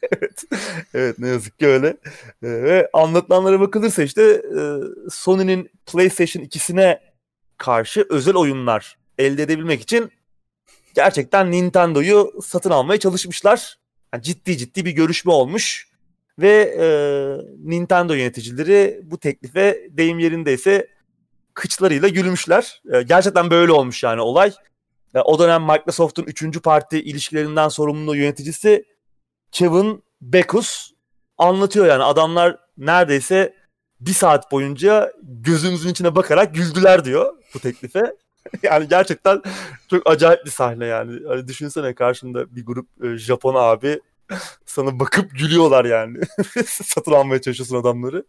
[0.11, 0.43] evet.
[0.93, 1.87] evet ne yazık ki öyle.
[2.43, 4.61] Ee, ve anlatılanlara bakılırsa işte e,
[5.09, 6.99] Sony'nin PlayStation 2'sine
[7.57, 10.11] karşı özel oyunlar elde edebilmek için
[10.95, 13.77] gerçekten Nintendo'yu satın almaya çalışmışlar.
[14.13, 15.87] Yani ciddi ciddi bir görüşme olmuş
[16.39, 16.87] ve e,
[17.69, 20.87] Nintendo yöneticileri bu teklife deyim yerindeyse
[21.53, 22.81] kıçlarıyla gülmüşler.
[22.93, 24.53] E, gerçekten böyle olmuş yani olay.
[25.15, 28.85] E, o dönem Microsoft'un üçüncü parti ilişkilerinden sorumlu yöneticisi
[29.51, 30.91] Kevin Bekus
[31.37, 33.53] anlatıyor yani adamlar neredeyse
[33.99, 38.15] bir saat boyunca gözümüzün içine bakarak güldüler diyor bu teklife.
[38.63, 39.41] yani gerçekten
[39.89, 41.27] çok acayip bir sahne yani.
[41.27, 44.01] Hani düşünsene karşında bir grup e, Japon abi
[44.65, 46.19] sana bakıp gülüyorlar yani.
[46.65, 48.25] Satın almaya çalışıyorsun adamları.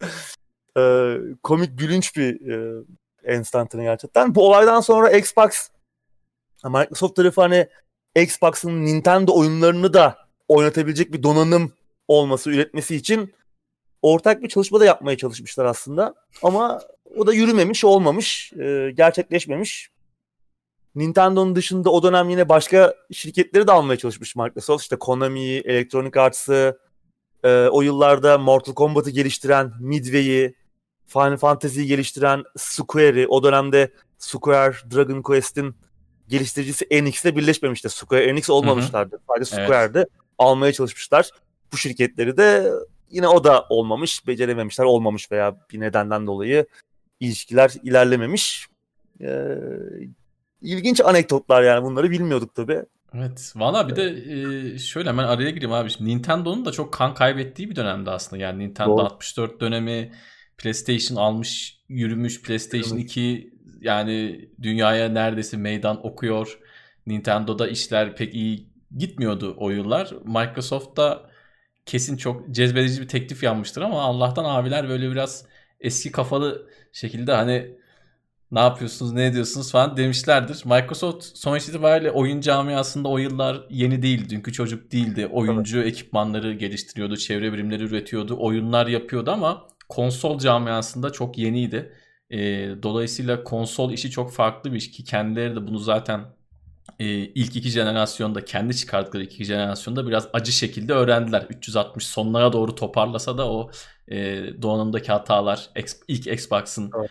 [0.79, 2.85] Ee, komik gülünç bir e,
[3.25, 4.35] enstantane gerçekten.
[4.35, 5.69] Bu olaydan sonra Xbox
[6.65, 7.69] Microsoft tarafı hani
[8.17, 11.73] Xbox'ın Nintendo oyunlarını da oynatabilecek bir donanım
[12.09, 13.35] olması, üretmesi için
[14.03, 16.15] ortak bir çalışma da yapmaya çalışmışlar aslında.
[16.43, 16.81] Ama
[17.17, 19.91] o da yürümemiş, olmamış, e, gerçekleşmemiş.
[20.95, 24.83] Nintendo'nun dışında o dönem yine başka şirketleri de almaya çalışmış Microsoft.
[24.83, 26.79] İşte Konami'yi, Electronic Arts'ı,
[27.45, 30.55] e, o yıllarda Mortal Kombat'ı geliştiren Midway'i,
[31.07, 35.77] Final Fantasy'yi geliştiren Square'i, o dönemde Square Dragon Quest'in
[36.29, 37.89] geliştiricisi Enix'le birleşmemişti.
[37.89, 39.17] Square Enix olmamışlardı.
[39.17, 39.23] Hı hı.
[39.29, 40.09] Sadece Square'de evet.
[40.39, 41.31] almaya çalışmışlar.
[41.73, 42.73] Bu şirketleri de
[43.11, 46.67] yine o da olmamış, becerememişler, olmamış veya bir nedenden dolayı
[47.21, 48.67] ilişkiler ilerlememiş.
[49.21, 49.59] Ee,
[50.65, 52.83] ilginç anekdotlar yani bunları bilmiyorduk tabii.
[53.15, 53.53] Evet.
[53.57, 54.05] Valla bir de
[54.75, 55.91] e, şöyle hemen araya gireyim abi.
[55.91, 58.43] Şimdi Nintendo'nun da çok kan kaybettiği bir dönemde aslında.
[58.43, 59.05] Yani Nintendo Doğru.
[59.05, 60.13] 64 dönemi
[60.59, 62.43] PlayStation almış, yürümüş.
[62.43, 63.11] PlayStation evet.
[63.11, 66.59] 2 yani dünyaya neredeyse meydan okuyor.
[67.07, 70.11] Nintendo'da işler pek iyi gitmiyordu o yıllar.
[70.25, 71.31] Microsoft'ta
[71.87, 75.47] kesin çok cezbedici bir teklif yanmıştır ama Allah'tan abiler böyle biraz
[75.81, 77.77] eski kafalı şekilde hani
[78.55, 80.63] ne yapıyorsunuz ne ediyorsunuz falan demişlerdir.
[80.65, 84.31] Microsoft sonuç itibariyle oyun camiasında o yıllar yeni değil.
[84.31, 85.27] Dünkü çocuk değildi.
[85.27, 85.89] Oyuncu evet.
[85.89, 87.17] ekipmanları geliştiriyordu.
[87.17, 88.37] Çevre birimleri üretiyordu.
[88.41, 91.93] Oyunlar yapıyordu ama konsol camiasında çok yeniydi.
[92.31, 92.39] E,
[92.83, 96.21] dolayısıyla konsol işi çok farklı bir iş ki kendileri de bunu zaten
[96.99, 101.47] e, ilk iki jenerasyonda kendi çıkarttıkları iki jenerasyonda biraz acı şekilde öğrendiler.
[101.51, 103.71] 360 sonlara doğru toparlasa da o
[104.09, 104.17] e,
[104.63, 105.71] donanımdaki hatalar
[106.09, 107.11] ilk Xbox'ın evet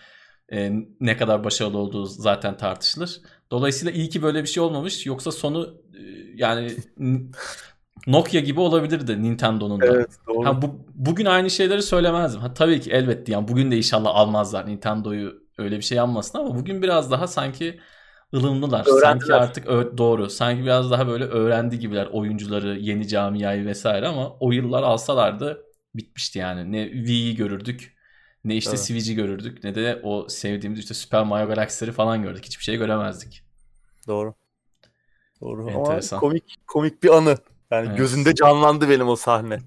[0.51, 3.21] e, ne kadar başarılı olduğu zaten tartışılır.
[3.51, 5.05] Dolayısıyla iyi ki böyle bir şey olmamış.
[5.05, 6.01] Yoksa sonu e,
[6.35, 6.71] yani
[8.07, 9.85] Nokia gibi olabilirdi Nintendo'nun da.
[9.85, 10.45] Evet, doğru.
[10.45, 12.41] Ha, bu, bugün aynı şeyleri söylemezdim.
[12.41, 16.55] Ha, tabii ki elbette yani bugün de inşallah almazlar Nintendo'yu öyle bir şey yanmasın ama
[16.55, 17.79] bugün biraz daha sanki
[18.33, 18.85] ılımlılar.
[18.87, 19.27] Öğrendiler.
[19.27, 20.29] Sanki artık doğru.
[20.29, 26.39] Sanki biraz daha böyle öğrendi gibiler oyuncuları, yeni camiayı vesaire ama o yıllar alsalardı bitmişti
[26.39, 26.71] yani.
[26.71, 27.93] Ne Wii'yi görürdük
[28.45, 28.79] ne işte evet.
[28.79, 32.45] Switch'i görürdük ne de o sevdiğimiz işte Super Mario Galaxy'leri falan gördük.
[32.45, 33.43] Hiçbir şey göremezdik.
[34.07, 34.33] Doğru.
[35.41, 36.17] Doğru Enteresan.
[36.17, 37.37] ama komik komik bir anı.
[37.71, 37.97] Yani evet.
[37.97, 39.59] gözünde canlandı benim o sahne.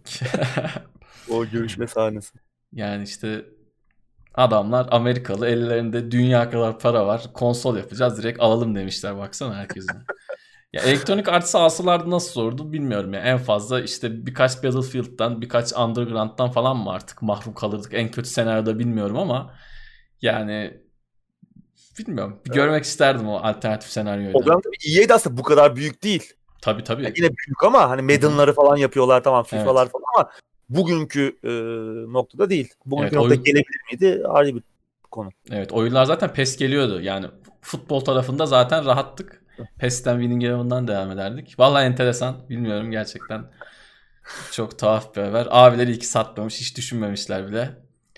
[1.30, 2.38] o görüşme sahnesi.
[2.72, 3.44] Yani işte
[4.34, 7.32] adamlar Amerikalı ellerinde dünya kadar para var.
[7.32, 9.96] Konsol yapacağız direkt alalım demişler baksana herkesin.
[10.76, 13.20] Ya elektronik Arts'ı alsalardı nasıl sordu bilmiyorum ya.
[13.20, 17.94] En fazla işte birkaç Battlefield'dan, birkaç Underground'dan falan mı artık mahrum kalırdık.
[17.94, 19.54] En kötü senaryoda bilmiyorum ama
[20.22, 20.80] yani
[21.98, 22.40] bilmiyorum.
[22.46, 24.34] Bir görmek isterdim o alternatif senaryoyu.
[24.36, 26.32] O dönem tabii EA'de aslında bu kadar büyük değil.
[26.60, 27.04] Tabii tabii.
[27.04, 29.92] Yani yine büyük ama hani Madden'ları falan yapıyorlar tamam FIFA'lar Evet.
[29.92, 30.30] falan ama
[30.68, 31.50] bugünkü e,
[32.12, 32.74] noktada değil.
[32.86, 34.22] Bugünkü Evet, noktada oyun- gelebilir miydi?
[34.28, 34.62] Ayrı bir
[35.10, 35.30] konu.
[35.50, 37.00] Evet oyunlar zaten PES geliyordu.
[37.00, 37.26] Yani
[37.60, 39.45] futbol tarafında zaten rahattık.
[39.78, 41.54] PES'ten Winning Eleven'dan devam ederdik.
[41.58, 42.36] Vallahi enteresan.
[42.50, 43.44] Bilmiyorum gerçekten.
[44.52, 45.46] Çok tuhaf bir haber.
[45.50, 46.60] Abileri iki satmamış.
[46.60, 47.70] Hiç düşünmemişler bile.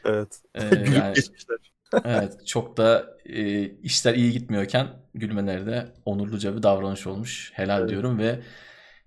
[0.05, 0.41] Evet.
[0.55, 1.59] Ee, yani, geçmişler.
[2.05, 7.51] evet çok da e, işler iyi gitmiyorken gülmeleri de onurluca bir davranış olmuş.
[7.55, 7.91] Helal Evet.
[7.91, 8.41] diyorum ve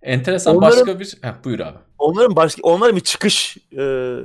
[0.02, 1.17] enteresan Onların- başka bir...
[1.22, 1.78] Heh, buyur abi.
[1.98, 4.15] Onların başka onların bir çıkış e,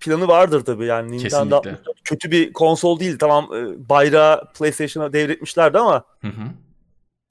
[0.00, 1.22] planı vardır tabii yani Nintendo
[1.62, 1.70] Kesinlikle.
[1.70, 6.42] 64 kötü bir konsol değil tamam e, bayrağı PlayStation'a devretmişlerdi ama Hı hı.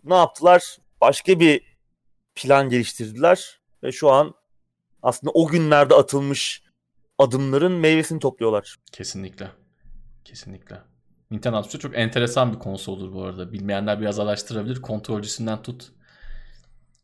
[0.06, 0.78] Ne yaptılar?
[1.02, 1.78] Başka bir
[2.36, 4.34] plan geliştirdiler ve şu an
[5.02, 6.64] aslında o günlerde atılmış
[7.18, 8.76] adımların meyvesini topluyorlar.
[8.92, 9.52] Kesinlikle.
[10.26, 10.82] Kesinlikle.
[11.32, 13.54] Nintendo 64 çok enteresan bir konsoldur bu arada.
[13.54, 14.82] Bilmeyenler biraz araştırabilir.
[14.82, 15.92] Kontrolcüsünden tut.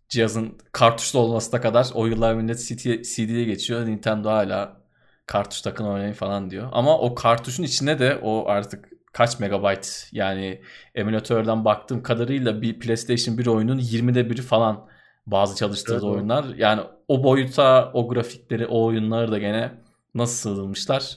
[0.10, 3.86] Cihazın kartuşlu olmasına kadar o yıllar millet CD, CD'ye geçiyor.
[3.86, 4.82] Nintendo hala
[5.26, 6.70] kartuş takın oynayın falan diyor.
[6.72, 10.62] Ama o kartuşun içine de o artık kaç megabayt yani
[10.96, 14.88] emülatörden baktığım kadarıyla bir PlayStation 1 oyunun 20'de biri falan
[15.26, 16.46] bazı çalıştırdığı Evet, oyunlar.
[16.58, 19.72] Yani o boyuta o grafikleri o oyunları da gene
[20.16, 21.16] nasıl sığdırmışlar?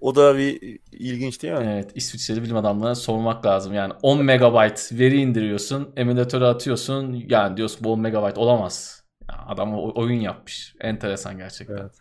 [0.00, 1.70] O da bir ilginç değil mi?
[1.72, 3.74] Evet, İsviçreli bilim adamlarına sormak lazım.
[3.74, 7.24] Yani 10 megabayt veri indiriyorsun, emülatöre atıyorsun.
[7.28, 9.04] Yani diyorsun bu 10 megabayt olamaz.
[9.30, 10.74] Ya adam oyun yapmış.
[10.80, 11.76] Enteresan gerçekten.
[11.76, 11.92] Evet.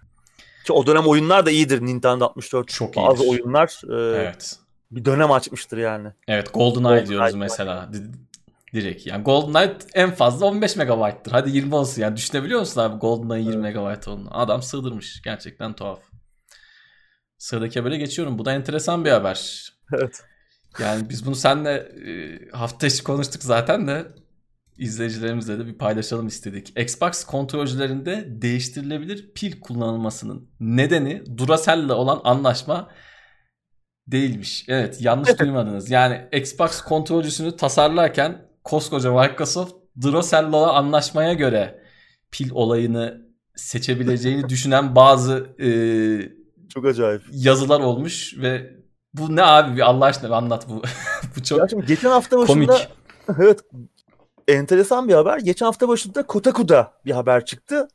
[0.66, 2.68] Ki o dönem oyunlar da iyidir Nintendo 64.
[2.68, 3.44] Çok Bazı iyidir.
[3.44, 4.56] oyunlar e, Evet.
[4.92, 6.08] Bir dönem açmıştır yani.
[6.28, 7.40] Evet, GoldenEye GoldenEye diyoruz var.
[7.40, 7.90] mesela.
[7.94, 8.12] Di-
[8.74, 9.08] Direkt.
[9.08, 11.32] Yani GoldenEye en fazla 15 megabayttır.
[11.32, 12.02] Hadi 20 olsun.
[12.02, 13.64] Yani düşünebiliyor musun abi GoldenEye 20 Evet.
[13.64, 14.38] megabayt olduğunu?
[14.40, 15.22] Adam sığdırmış.
[15.22, 16.00] Gerçekten tuhaf.
[17.38, 18.40] Sıradaki habere geçiyorum.
[18.40, 19.68] Bu da enteresan bir haber.
[19.94, 20.24] Evet.
[20.80, 24.08] Yani biz bunu seninle e, hafta içi konuştuk zaten de
[24.78, 26.80] izleyicilerimizle de bir paylaşalım istedik.
[26.80, 32.90] Xbox kontrolcülerinde değiştirilebilir pil kullanılmasının nedeni Duracell'le olan anlaşma
[34.08, 34.66] değilmiş.
[34.68, 35.92] Evet yanlış duymadınız.
[35.92, 39.74] Yani Xbox kontrolcüsünü tasarlarken koskoca Microsoft
[40.06, 41.82] olan anlaşmaya göre
[42.32, 43.22] pil olayını
[43.56, 45.70] seçebileceğini düşünen bazı e,
[46.70, 47.22] Çok acayip.
[47.32, 48.78] yazılar olmuş ve
[49.14, 50.82] bu ne abi bir Allah aşkına anlat bu.
[51.36, 52.90] bu çok Ya şimdi geçen hafta başında komik.
[53.40, 53.60] evet
[54.48, 55.38] enteresan bir haber.
[55.38, 57.88] Geçen hafta başında Kotaku'da bir haber çıktı.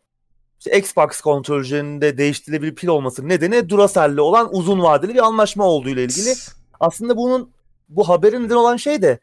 [0.67, 6.05] İşte Xbox kontrolcülerinde değiştirilebilir pil olması nedeni Duracell'le olan uzun vadeli bir anlaşma olduğu ile
[6.05, 6.35] ilgili.
[6.81, 7.51] Aslında bunun
[7.89, 9.19] bu haberin neden olan şey de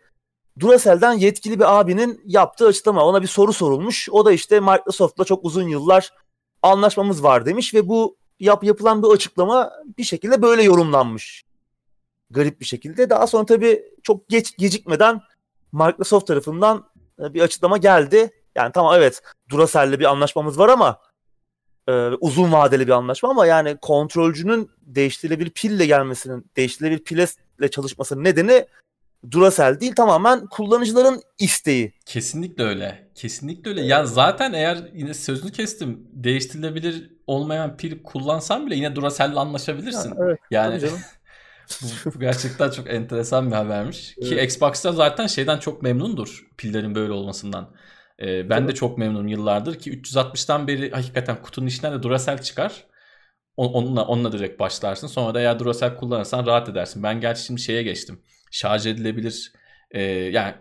[0.59, 3.05] Duracell'den yetkili bir abinin yaptığı açıklama.
[3.05, 4.09] Ona bir soru sorulmuş.
[4.11, 6.13] O da işte Microsoft'la çok uzun yıllar
[6.61, 11.43] anlaşmamız var demiş ve bu yap yapılan bir açıklama bir şekilde böyle yorumlanmış.
[12.29, 13.09] Garip bir şekilde.
[13.09, 15.21] Daha sonra tabii çok geç gecikmeden
[15.71, 16.85] Microsoft tarafından
[17.19, 18.31] e, bir açıklama geldi.
[18.55, 20.99] Yani tamam evet Duracell'le bir anlaşmamız var ama
[21.89, 28.65] e, uzun vadeli bir anlaşma ama yani kontrolcünün değiştirilebilir pille gelmesinin, değiştirilebilir pille çalışmasının nedeni
[29.31, 31.93] Duracell değil tamamen kullanıcıların isteği.
[32.05, 33.09] Kesinlikle öyle.
[33.15, 33.81] Kesinlikle öyle.
[33.81, 40.09] Ya zaten eğer yine sözünü kestim değiştirilebilir olmayan pil kullansan bile yine Duracell'le anlaşabilirsin.
[40.09, 40.81] Yani, evet, Yani
[41.81, 44.15] bu, bu gerçekten çok enteresan bir habermiş.
[44.15, 47.69] Ki Xbox'ta zaten şeyden çok memnundur pillerin böyle olmasından.
[48.21, 52.85] Ee, ben de çok memnunum yıllardır ki 360'tan beri hakikaten kutunun içinden de Duracell çıkar.
[53.57, 55.07] Onunla, onunla direkt başlarsın.
[55.07, 57.03] Sonra da eğer Duracell kullanırsan rahat edersin.
[57.03, 58.21] Ben gerçi şimdi şeye geçtim.
[58.51, 59.53] Şarj edilebilir
[59.91, 60.53] e, yani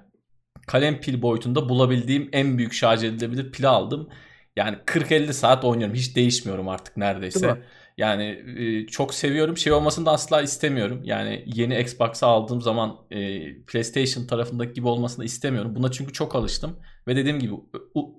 [0.67, 4.09] kalem pil boyutunda bulabildiğim en büyük şarj edilebilir pili aldım.
[4.57, 5.95] Yani 40-50 saat oynuyorum.
[5.95, 7.63] Hiç değişmiyorum artık neredeyse.
[7.99, 8.25] Yani
[8.59, 9.57] e, çok seviyorum.
[9.57, 11.01] Şey olmasını da asla istemiyorum.
[11.05, 15.75] Yani yeni Xbox'ı aldığım zaman e, PlayStation tarafındaki gibi olmasını istemiyorum.
[15.75, 16.79] Buna çünkü çok alıştım.
[17.09, 17.53] Ve dediğim gibi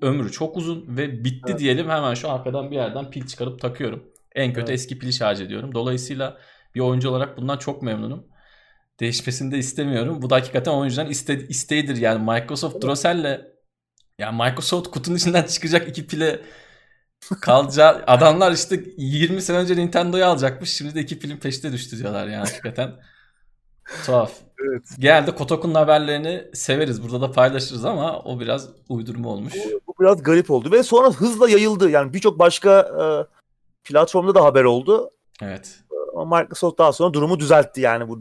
[0.02, 1.60] ömrü çok uzun ve bitti Evet.
[1.60, 4.04] diyelim hemen şu arkadan bir yerden pil çıkarıp takıyorum.
[4.36, 4.70] En kötü Evet.
[4.70, 5.76] eski pili şarj ediyorum.
[5.76, 6.38] Dolayısıyla
[6.76, 8.28] bir oyuncu olarak bundan çok memnunum.
[9.00, 10.22] Değişmesini de istemiyorum.
[10.22, 11.98] Bu da hakikaten oyuncudan iste, isteğidir.
[11.98, 13.42] Yani Microsoft Duracell'le
[14.20, 16.42] yani Microsoft kutunun içinden çıkacak iki pile
[17.42, 20.70] kalacağı adamlar işte 20 sene önce Nintendo'yu alacakmış.
[20.70, 22.96] Şimdi de iki pilin peşine düştü diyorlar yani hakikaten.
[24.06, 24.32] Tuhaf.
[24.68, 24.84] Evet.
[25.00, 27.04] Genelde Kotaku'nun haberlerini severiz.
[27.04, 29.54] Burada da paylaşırız ama o biraz uydurma olmuş.
[29.56, 31.90] Bu, bu biraz garip oldu ve sonra hızla yayıldı.
[31.90, 33.04] Yani birçok başka e,
[33.84, 35.10] platformda da haber oldu.
[35.42, 35.80] Evet.
[36.16, 38.20] Ama Microsoft daha sonra durumu düzeltti yani bu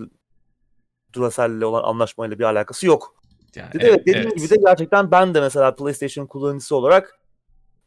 [1.12, 3.14] Duracell'le olan anlaşmayla bir alakası yok.
[3.56, 7.18] Yani, Bir de evet, dediğim gibi de gerçekten ben de mesela PlayStation kullanıcısı olarak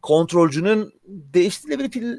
[0.02, 2.17] kontrolcünün değiştirilebilir pil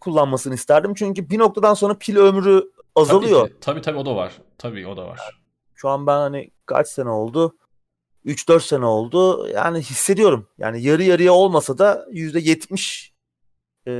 [0.00, 0.94] kullanmasını isterdim.
[0.94, 3.40] Çünkü bir noktadan sonra pil ömrü azalıyor.
[3.40, 3.60] Tabii, ki.
[3.60, 4.32] tabii tabii o da var.
[4.58, 5.40] Tabii o da var.
[5.74, 7.56] Şu an ben hani kaç sene oldu?
[8.24, 9.48] 3-4 sene oldu.
[9.48, 10.48] Yani hissediyorum.
[10.58, 13.10] Yani yarı yarıya olmasa da %70
[13.86, 13.90] e,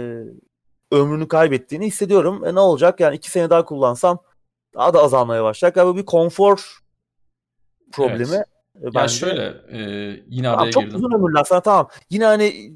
[0.92, 2.44] ömrünü kaybettiğini hissediyorum.
[2.46, 3.00] E ne olacak?
[3.00, 4.18] Yani 2 sene daha kullansam
[4.74, 5.76] daha da azalmaya başlayacak.
[5.76, 6.78] Yani bu bir konfor
[7.92, 8.34] problemi.
[8.34, 8.46] Evet.
[8.84, 9.14] e, bence.
[9.14, 9.78] şöyle e,
[10.28, 10.96] yine Tamam, araya çok girdim.
[10.96, 11.88] uzun ömürlü aslında tamam.
[12.10, 12.72] Yine hani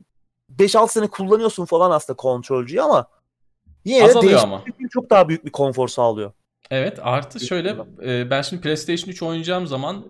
[0.58, 3.06] 5-6 sene kullanıyorsun falan aslında kontrolcüyü ama
[3.84, 4.88] yine de Azalıyor değiştirmek ama.
[4.92, 6.32] çok daha büyük bir konfor sağlıyor.
[6.70, 10.04] Evet artı şöyle e, ben şimdi PlayStation 3 oynayacağım zaman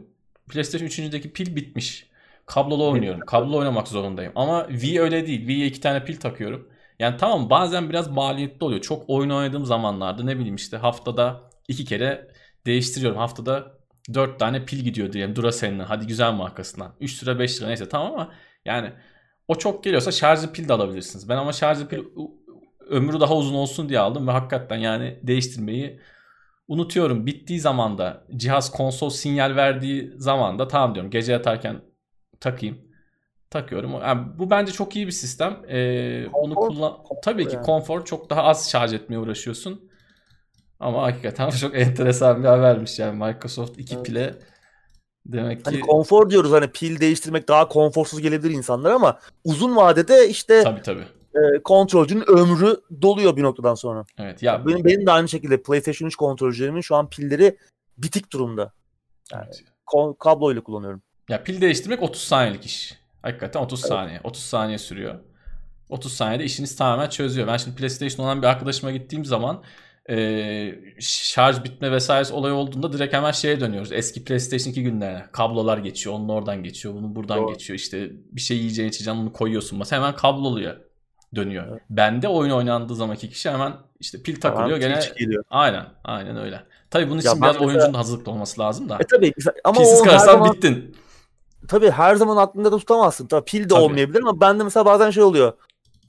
[0.48, 2.06] PlayStation 3'ündeki pil bitmiş.
[2.46, 3.20] Kablolu oynuyorum.
[3.20, 4.32] Kablolu oynamak zorundayım.
[4.34, 5.38] Ama Wii öyle değil.
[5.40, 6.68] Wii'ye iki tane pil takıyorum.
[6.98, 8.80] Yani tamam bazen biraz maliyetli oluyor.
[8.80, 12.28] Çok oyun oynadığım zamanlarda ne bileyim işte haftada iki kere
[12.66, 13.18] değiştiriyorum.
[13.18, 13.78] Haftada
[14.14, 15.78] dört tane pil gidiyor diyelim Duracell'in.
[15.78, 16.94] Hadi güzel markasından.
[17.00, 18.32] 3 lira 5 lira neyse tamam ama
[18.64, 18.92] yani
[19.48, 21.28] o çok geliyorsa şarjlı pil de alabilirsiniz.
[21.28, 21.98] Ben ama şarjlı pil
[22.90, 26.00] ömrü daha uzun olsun diye aldım ve hakikaten yani değiştirmeyi
[26.68, 27.26] unutuyorum.
[27.26, 31.10] Bittiği zaman da cihaz konsol sinyal verdiği zaman da tamam diyorum.
[31.10, 31.80] Gece yatarken
[32.40, 32.78] takayım.
[33.50, 33.92] Takıyorum.
[33.92, 35.62] Yani bu bence çok iyi bir sistem.
[35.68, 39.90] Ee, Konfor- kullan tabii ki konfor çok daha az şarj etmeye uğraşıyorsun.
[40.80, 44.06] Ama hakikaten çok enteresan bir habermiş yani Microsoft 2 Evet.
[44.06, 44.34] pile
[45.26, 50.28] demek Hani ki konfor diyoruz hani pil değiştirmek daha konforsuz gelebilir insanlara ama uzun vadede
[50.28, 51.04] işte tabii tabii.
[51.34, 54.04] E, kontrolcünün ömrü doluyor bir noktadan sonra.
[54.18, 57.56] Evet ya Benim, benim de aynı şekilde PlayStation 3 kontrolcülerimin şu an pilleri
[57.98, 58.72] bitik durumda.
[59.34, 59.62] evet.
[59.86, 61.02] Ko- kabloyla kullanıyorum.
[61.28, 62.98] Ya pil değiştirmek 30 saniyelik iş.
[63.22, 64.20] Hakikaten 30 saniye.
[64.24, 65.14] 30 saniye sürüyor.
[65.88, 67.46] 30 saniyede işiniz tamamen çözüyor.
[67.46, 69.62] Ben şimdi PlayStation olan bir arkadaşıma gittiğim zaman
[70.10, 73.92] e, şarj bitme vesaire olay olduğunda direkt hemen şeye dönüyoruz.
[73.92, 75.26] Eski PlayStation 2 günlerine.
[75.32, 76.16] Kablolar geçiyor.
[76.16, 76.94] Onun oradan geçiyor.
[76.94, 77.52] Bunun buradan Doğru.
[77.52, 77.78] geçiyor.
[77.78, 79.78] İşte bir şey yiyeceğin içeceğin onu koyuyorsun.
[79.78, 80.76] Mesela hemen kabloluya
[81.36, 81.64] dönüyor.
[81.70, 81.82] Evet.
[81.90, 84.78] Bende oyun oynandığı zamanki kişi hemen işte pil takılıyor.
[84.78, 85.44] Gene geliyor.
[85.50, 85.84] aynen.
[86.04, 86.60] Aynen öyle.
[86.90, 88.96] Tabii bunun Ya için ben biraz mesela- oyuncunun hazırlıklı olması lazım da.
[89.00, 89.32] E tabii
[89.64, 90.96] ama Pilsiz kalırsan zaman, bittin.
[91.68, 93.26] tabii her zaman aklında da tutamazsın.
[93.26, 93.80] Tabii pil de Tabii.
[93.80, 95.52] olmayabilir ama bende mesela bazen şey oluyor.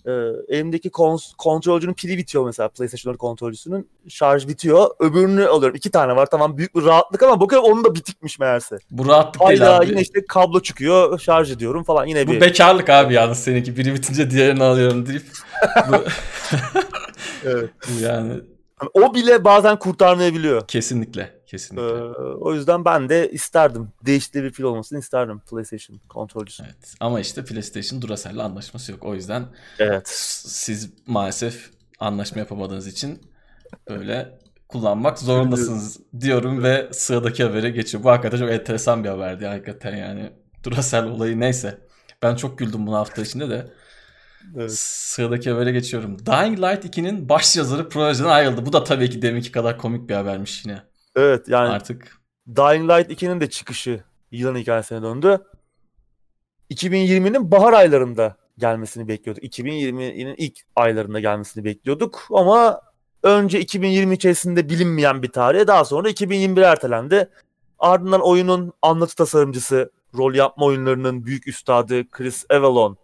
[0.07, 0.11] Ee,
[0.55, 4.87] elimdeki kons- kontrolcünün pili bitiyor mesela PlayStation 4 kontrolcüsünün şarj bitiyor.
[4.99, 5.75] Öbürünü alıyorum.
[5.75, 8.77] İki tane var tamam büyük bir rahatlık ama bakıyorum onun da bitikmiş meğerse.
[8.91, 9.87] Bu rahatlık değil Hayda abi.
[9.89, 12.41] yine işte kablo çıkıyor şarj ediyorum falan yine Bu bir.
[12.41, 13.77] bekarlık abi yalnız seninki.
[13.77, 15.23] Biri bitince diğerini alıyorum deyip.
[15.89, 15.95] bu,
[17.45, 17.69] Evet.
[18.01, 18.33] yani
[18.93, 20.67] o bile bazen kurtarmayabiliyor.
[20.67, 21.29] kesinlikle.
[21.45, 21.83] Ee, Kesinlikle.
[22.41, 23.87] o yüzden ben de isterdim.
[24.05, 26.63] Değişikli bir pil olmasını isterdim PlayStation kontrolcüsü.
[26.63, 26.95] Evet.
[26.99, 29.03] Ama işte PlayStation Duracell'le anlaşması yok.
[29.03, 29.45] O yüzden
[29.79, 30.03] Evet.
[30.07, 33.21] siz maalesef anlaşma yapamadığınız için
[33.89, 38.03] böyle kullanmak zorundasınız diyorum ve sıradaki habere geçiyor.
[38.03, 40.31] Bu hakikaten çok enteresan bir haberdi hakikaten yani.
[40.63, 41.77] Duracell olayı neyse.
[42.23, 43.71] Ben çok güldüm bunu hafta içinde de.
[44.55, 44.73] Evet.
[44.73, 46.17] Sıradaki habere geçiyorum.
[46.25, 48.65] Dying Light 2'nin baş yazarı projeden ayrıldı.
[48.65, 50.81] Bu da tabii ki deminki kadar komik bir habermiş yine.
[51.15, 55.41] Evet yani Artık Dying Light 2'nin de çıkışı yılın hikayesine döndü.
[56.71, 59.43] 2020'nin bahar aylarında gelmesini bekliyorduk.
[59.43, 62.81] 2020'nin ilk aylarında gelmesini bekliyorduk ama
[63.23, 67.29] önce 2020 içerisinde bilinmeyen bir tarihe daha sonra 2021 ertelendi.
[67.79, 72.97] Ardından oyunun anlatı tasarımcısı, rol yapma oyunlarının büyük üstadı Chris Avalon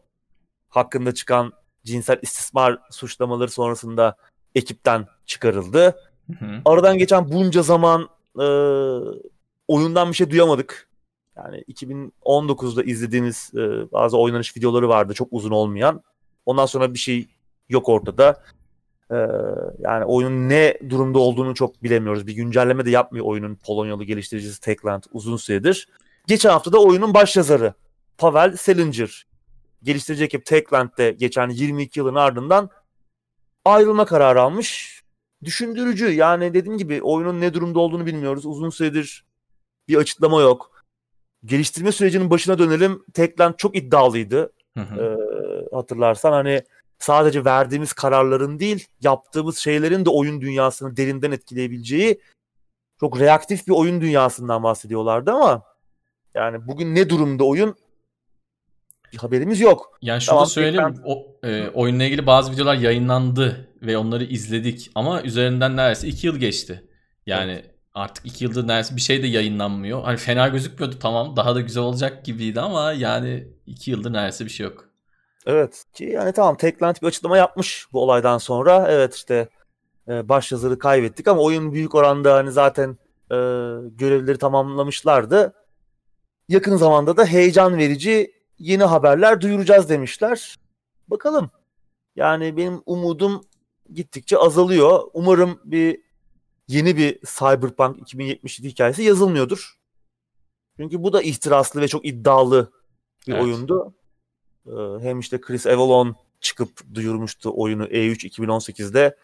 [0.69, 4.15] hakkında çıkan cinsel istismar suçlamaları sonrasında
[4.56, 5.95] ekipten çıkarıldı.
[6.27, 6.62] Hı hı.
[6.65, 8.45] Aradan geçen bunca zaman e,
[9.67, 10.88] oyundan bir şey duyamadık.
[11.38, 16.03] Yani 2019'da izlediğimiz e, bazı oynanış videoları vardı çok uzun olmayan.
[16.45, 17.27] Ondan sonra bir şey
[17.69, 18.43] yok ortada.
[19.12, 19.15] E,
[19.79, 22.27] yani oyunun ne durumda olduğunu çok bilemiyoruz.
[22.27, 25.89] Bir güncelleme de yapmıyor oyunun Polonyalı geliştiricisi Techland uzun süredir.
[26.27, 27.73] Geçen hafta da oyunun başyazarı
[28.17, 29.25] Pavel Selinger
[29.84, 32.69] geliştirici ekip Techland'de geçen 22 yılın ardından
[33.65, 35.00] ayrılma kararı almış
[35.43, 36.12] düşündürücü.
[36.12, 38.45] Yani dediğim gibi oyunun ne durumda olduğunu bilmiyoruz.
[38.45, 39.25] Uzun süredir
[39.88, 40.71] bir açıklama yok.
[41.45, 43.04] Geliştirme sürecinin başına dönelim.
[43.13, 44.54] Techland çok iddialıydı.
[44.77, 45.01] Hı hı.
[45.01, 46.62] Ee, hatırlarsan hani
[46.99, 52.21] sadece verdiğimiz kararların değil, yaptığımız şeylerin de oyun dünyasını derinden etkileyebileceği
[52.99, 55.63] çok reaktif bir oyun dünyasından bahsediyorlardı ama
[56.36, 57.75] yani bugün ne durumda oyun
[59.17, 59.97] haberimiz yok.
[60.01, 60.87] Yani şunu Tamam, söyleyeyim.
[60.87, 64.91] Techland- O, e, oyunla ilgili bazı videolar yayınlandı ve onları izledik.
[64.95, 66.83] Ama üzerinden neredeyse 2 yıl geçti.
[67.25, 67.62] Yani
[67.93, 70.03] artık 2 yıldır neredeyse bir şey de yayınlanmıyor.
[70.03, 71.35] Hani fena gözükmüyordu tamam.
[71.35, 74.85] Daha da güzel olacak gibiydi ama yani 2 yıldır neredeyse bir şey yok.
[75.45, 78.87] Evet ki yani tamam Techland bir açıklama yapmış bu olaydan sonra.
[78.89, 79.49] Evet işte
[80.07, 82.89] e, başyazarı kaybettik ama oyun büyük oranda hani zaten
[83.31, 83.35] e,
[83.97, 85.53] görevleri tamamlamışlardı.
[86.49, 88.31] Yakın zamanda da heyecan verici
[88.62, 90.55] yeni haberler duyuracağız demişler.
[91.07, 91.51] Bakalım.
[92.15, 93.41] Yani benim umudum
[93.93, 95.03] gittikçe azalıyor.
[95.13, 96.01] Umarım bir
[96.67, 99.77] yeni bir Cyberpunk 2077 hikayesi yazılmıyordur.
[100.77, 102.71] Çünkü bu da ihtiraslı ve çok iddialı
[103.27, 103.43] bir Evet.
[103.43, 103.93] oyundu.
[104.67, 109.17] Ee, hem işte Chris Avalon çıkıp duyurmuştu oyunu E E3 2018'de.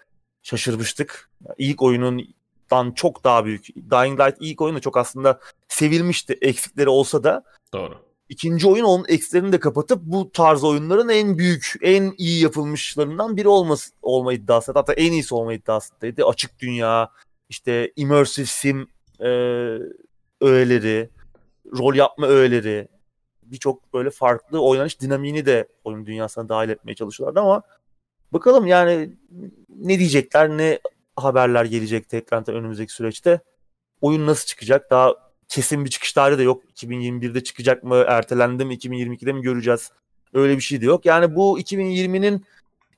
[0.43, 1.29] Şaşırmıştık.
[1.57, 3.67] İlk oyunundan çok daha büyük.
[3.67, 7.43] Dying Light ilk oyunu çok aslında sevilmişti eksikleri olsa da.
[7.73, 8.06] Doğru.
[8.29, 13.47] İkinci oyun onun eksilerini de kapatıp bu tarz oyunların en büyük, en iyi yapılmışlarından biri
[13.47, 14.71] olması, olma iddiası.
[14.71, 16.25] Hatta en iyisi olma iddiasındaydı.
[16.25, 17.11] Açık dünya,
[17.49, 18.87] işte immersive sim
[19.19, 19.27] e,
[20.41, 21.09] öğeleri,
[21.77, 22.87] rol yapma öğeleri,
[23.43, 27.61] birçok böyle farklı oynanış dinamiğini de oyun dünyasına dahil etmeye çalışıyorlardı ama
[28.33, 29.09] bakalım yani
[29.69, 30.79] ne diyecekler, ne
[31.15, 33.39] haberler gelecek tekrar önümüzdeki süreçte.
[34.01, 34.91] Oyun nasıl çıkacak?
[34.91, 36.63] Daha kesin bir çıkış tarihi de yok.
[36.75, 39.91] 2021'de çıkacak mı, ertelendi mi, 2022'de mi göreceğiz?
[40.33, 41.05] Öyle bir şey de yok.
[41.05, 42.45] Yani bu 2020'nin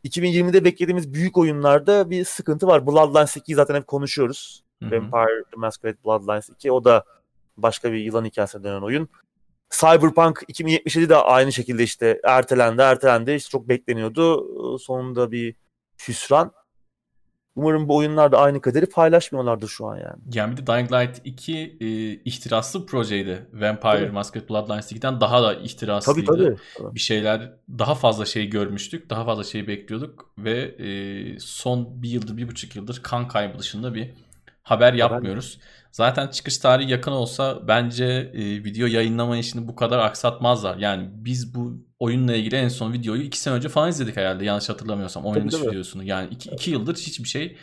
[0.06, 2.88] 2020'de beklediğimiz büyük oyunlarda bir sıkıntı var.
[2.88, 4.64] Bloodlines 2'yi zaten hep konuşuyoruz.
[4.84, 4.92] Hı hı.
[4.92, 6.72] Vampire The Masquerade Bloodlines 2.
[6.72, 7.04] O da
[7.58, 9.10] başka bir yılan hikayesine dönen oyun.
[9.70, 13.32] Cyberpunk 2077 de aynı şekilde işte ertelendi, ertelendi.
[13.32, 14.78] İşte çok bekleniyordu.
[14.80, 15.56] Sonunda bir
[16.08, 16.52] hüsran.
[17.60, 20.18] Umarım bu oyunlar da aynı kaderi paylaşmıyorlardır şu an yani.
[20.34, 23.48] Yani bir de Dying Light 2 e, ihtiraslı bir projeydi.
[23.54, 24.12] Vampire Tabii.
[24.12, 26.26] Masquerade Bloodlines 2'den daha da ihtiraslıydı.
[26.26, 26.96] Tabii tabii.
[26.96, 29.10] Bir şeyler daha fazla şey görmüştük.
[29.10, 30.34] Daha fazla şey bekliyorduk.
[30.38, 34.10] Ve e, son bir yıldır, bir buçuk yıldır kan kaybı dışında bir
[34.64, 35.60] haber yapmıyoruz.
[35.92, 40.78] Zaten çıkış tarihi yakın olsa bence e, video yayınlama işini bu kadar aksatmazlar.
[40.78, 44.70] Yani biz bu oyunla ilgili en son videoyu iki sene önce falan izledik herhalde yanlış
[44.70, 45.70] hatırlamıyorsam oynanış tabii.
[45.70, 46.04] videosunu.
[46.04, 47.58] Yani iki, iki yıldır hiçbir şey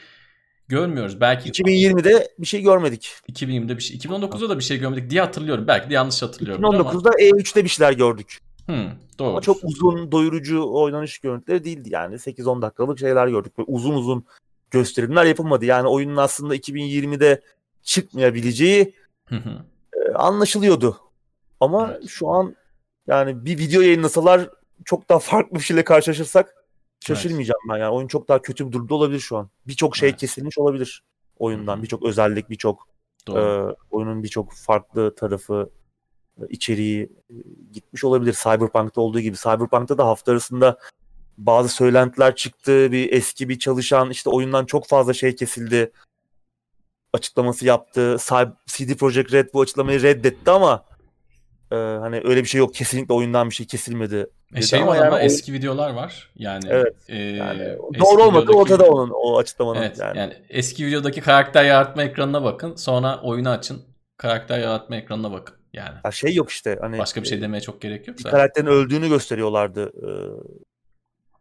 [0.68, 1.20] görmüyoruz.
[1.20, 3.10] Belki 2020'de bir şey görmedik.
[3.32, 5.66] 2020'de bir şey, 2019'da da bir şey görmedik diye hatırlıyorum.
[5.66, 6.64] Belki de yanlış hatırlıyorum.
[6.64, 6.78] ama.
[6.78, 8.38] 2019'da E3'te bir şeyler gördük.
[8.66, 9.28] Hmm, doğru.
[9.30, 12.14] Ama çok uzun, doyurucu oynanış görüntüleri değildi yani.
[12.14, 13.58] 8-10 dakikalık şeyler gördük.
[13.58, 14.24] Böyle uzun uzun
[14.70, 15.64] gösterimler yapılmadı.
[15.64, 17.40] Yani oyunun aslında 2020'de
[17.82, 18.94] çıkmayabileceği
[19.32, 20.96] e, anlaşılıyordu.
[21.60, 22.08] Ama Evet.
[22.08, 22.56] şu an
[23.06, 24.50] yani bir video yayınlasalar
[24.84, 26.54] çok daha farklı bir şeyle karşılaşırsak
[27.00, 27.90] şaşırmayacağım ben yani.
[27.90, 29.50] Oyun çok daha kötü bir durumda olabilir şu an.
[29.66, 30.20] Birçok şey Evet.
[30.20, 31.02] kesilmiş olabilir
[31.38, 31.82] oyundan.
[31.82, 32.88] Birçok özellik, birçok
[33.26, 33.38] Doğru.
[33.38, 35.70] e, oyunun birçok farklı tarafı
[36.40, 37.34] e, içeriği e,
[37.72, 38.38] gitmiş olabilir.
[38.42, 39.36] Cyberpunk'ta olduğu gibi.
[39.36, 40.78] Cyberpunk'ta da hafta arasında
[41.38, 42.92] bazı söylentiler çıktı.
[42.92, 45.92] Bir eski bir çalışan işte oyundan çok fazla şey kesildi
[47.12, 48.16] açıklaması yaptı.
[48.66, 50.84] CD Projekt Red bu açıklamayı reddetti ama
[51.72, 52.74] e, hani öyle bir şey yok.
[52.74, 54.26] Kesinlikle oyundan bir şey kesilmedi.
[54.54, 56.30] E şey ama var yani ama o- eski videolar var.
[56.36, 59.80] Yani, Evet, e, Yani doğru olmadı videodaki- ortada onun o açıklamanın.
[59.82, 60.18] Evet yani.
[60.18, 60.34] yani.
[60.48, 62.74] eski videodaki karakter yaratma ekranına bakın.
[62.76, 63.82] Sonra oyunu açın.
[64.16, 65.56] Karakter yaratma ekranına bakın.
[65.72, 68.22] Yani Ya şey yok işte hani başka bir şey e, demeye çok gerek yok bir
[68.22, 68.38] zaten.
[68.38, 70.10] karakterin öldüğünü gösteriyorlardı e,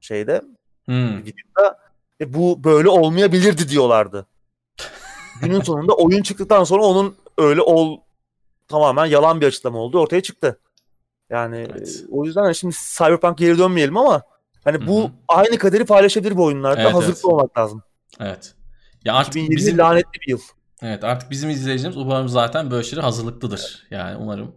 [0.01, 0.41] şeyde
[0.85, 1.79] Hmm, videoda.
[2.21, 4.25] E, bu böyle olmayabilirdi diyorlardı.
[5.41, 7.97] Günün sonunda oyun çıktıktan sonra onun öyle ol
[8.67, 10.59] tamamen yalan bir açıklama olduğu ortaya çıktı.
[11.29, 12.03] Yani Evet.
[12.03, 14.21] e, o yüzden hani şimdi Cyberpunk geri dönmeyelim ama
[14.63, 15.11] hani bu Hı hı.
[15.27, 16.81] aynı kaderi paylaşabilir bu oyunlarda.
[16.81, 17.33] Evet, Hazırlıklı evet.
[17.33, 17.83] olmak lazım.
[18.19, 18.53] Evet.
[19.05, 20.39] Ya artık 2020 bizim lanetli bir yıl.
[20.81, 23.87] evet artık bizim izleyicimiz umarım zaten böyle şeylere hazırlıklıdır.
[23.91, 24.55] Yani umarım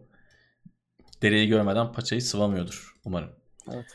[1.23, 3.31] dereyi görmeden paçayı sıvamıyordur umarım.
[3.73, 3.87] Evet.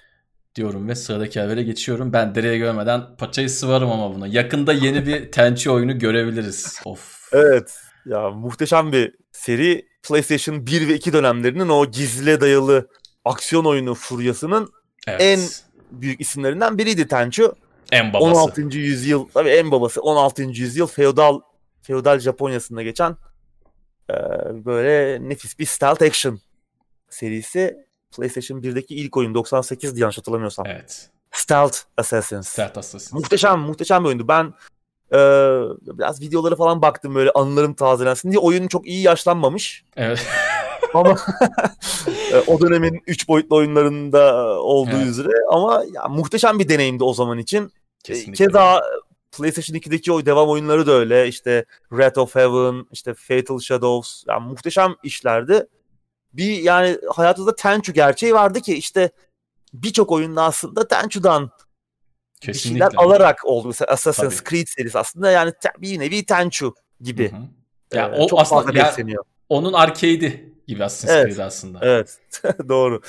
[0.55, 2.13] Diyorum ve sıradaki habere geçiyorum.
[2.13, 4.27] Ben dereyi görmeden paçayı sıvarım ama buna.
[4.27, 6.79] Yakında yeni bir Tenchi oyunu görebiliriz.
[6.85, 7.29] Of.
[7.31, 7.79] Evet.
[8.05, 9.92] Ya muhteşem bir seri.
[10.03, 12.87] PlayStation 1 ve 2 dönemlerinin o gizle dayalı
[13.25, 14.71] aksiyon oyunu furyasının
[15.07, 15.21] Evet.
[15.21, 15.39] en
[15.91, 17.55] büyük isimlerinden biriydi Tenchu.
[17.91, 18.25] en babası.
[18.25, 18.61] 16.
[18.61, 20.43] yüzyıl tabii en babası 16.
[20.43, 21.39] yüzyıl feodal
[21.81, 23.11] feodal Japonya'sında geçen
[24.09, 24.13] e,
[24.65, 26.39] böyle nefis bir stealth action
[27.09, 27.77] serisi.
[28.17, 30.65] PlayStation 1'deki ilk oyun 98 yanlış hatırlamıyorsam.
[30.67, 31.09] Evet.
[31.31, 32.47] Stealth Assassins.
[32.47, 33.19] Sert hassasın.
[33.19, 34.27] Muhteşem muhteşem bir oyundu.
[34.27, 34.53] Ben
[35.11, 35.17] e,
[35.81, 38.39] biraz videolara falan baktım böyle anılarım tazelensin diye.
[38.39, 39.83] Oyun çok iyi yaşlanmamış.
[39.95, 40.27] Evet.
[40.93, 41.17] Ama
[42.33, 45.07] e, o dönemin 3 boyutlu oyunlarında olduğu Evet.
[45.07, 47.71] üzere ama ya, muhteşem bir deneyimdi o zaman için.
[48.03, 48.45] Kesinlikle.
[48.45, 48.81] Keza
[49.37, 51.27] PlayStation 2'deki o devam oyunları da öyle.
[51.27, 54.23] İşte Wrath of Heaven, işte Fatal Shadows.
[54.27, 55.67] Yani muhteşem işlerdi.
[56.33, 59.11] Bir yani hayatımızda Tenchu gerçeği vardı ki işte
[59.73, 61.51] birçok oyunda aslında Tenchu'dan
[62.47, 62.85] bir Kesinlikle.
[62.85, 63.67] şeyler alarak oldu.
[63.67, 64.49] Mesela Assassin's Tabii.
[64.49, 67.31] Creed serisi aslında yani bir nevi Tenchu gibi.
[67.31, 67.41] Hı hı.
[67.97, 69.23] Ya Ee, o çok aslında fazla ya- besleniyor.
[69.49, 71.25] Onun arcade'i gibi Assassin's Evet.
[71.35, 71.79] Creed aslında.
[71.81, 72.19] Evet.
[72.69, 73.01] Doğru.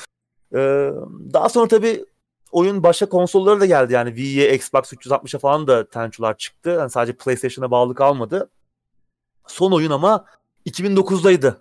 [0.55, 0.91] Ee,
[1.33, 2.05] daha sonra tabii
[2.53, 3.93] oyun başka konsollara da geldi.
[3.93, 6.71] Yani Wii'ye, Xbox 360'a falan da Tenchu'lar çıktı.
[6.79, 8.51] Yani sadece PlayStation'a bağlı kalmadı.
[9.47, 10.25] Son oyun ama
[10.67, 11.57] 2009'daydı.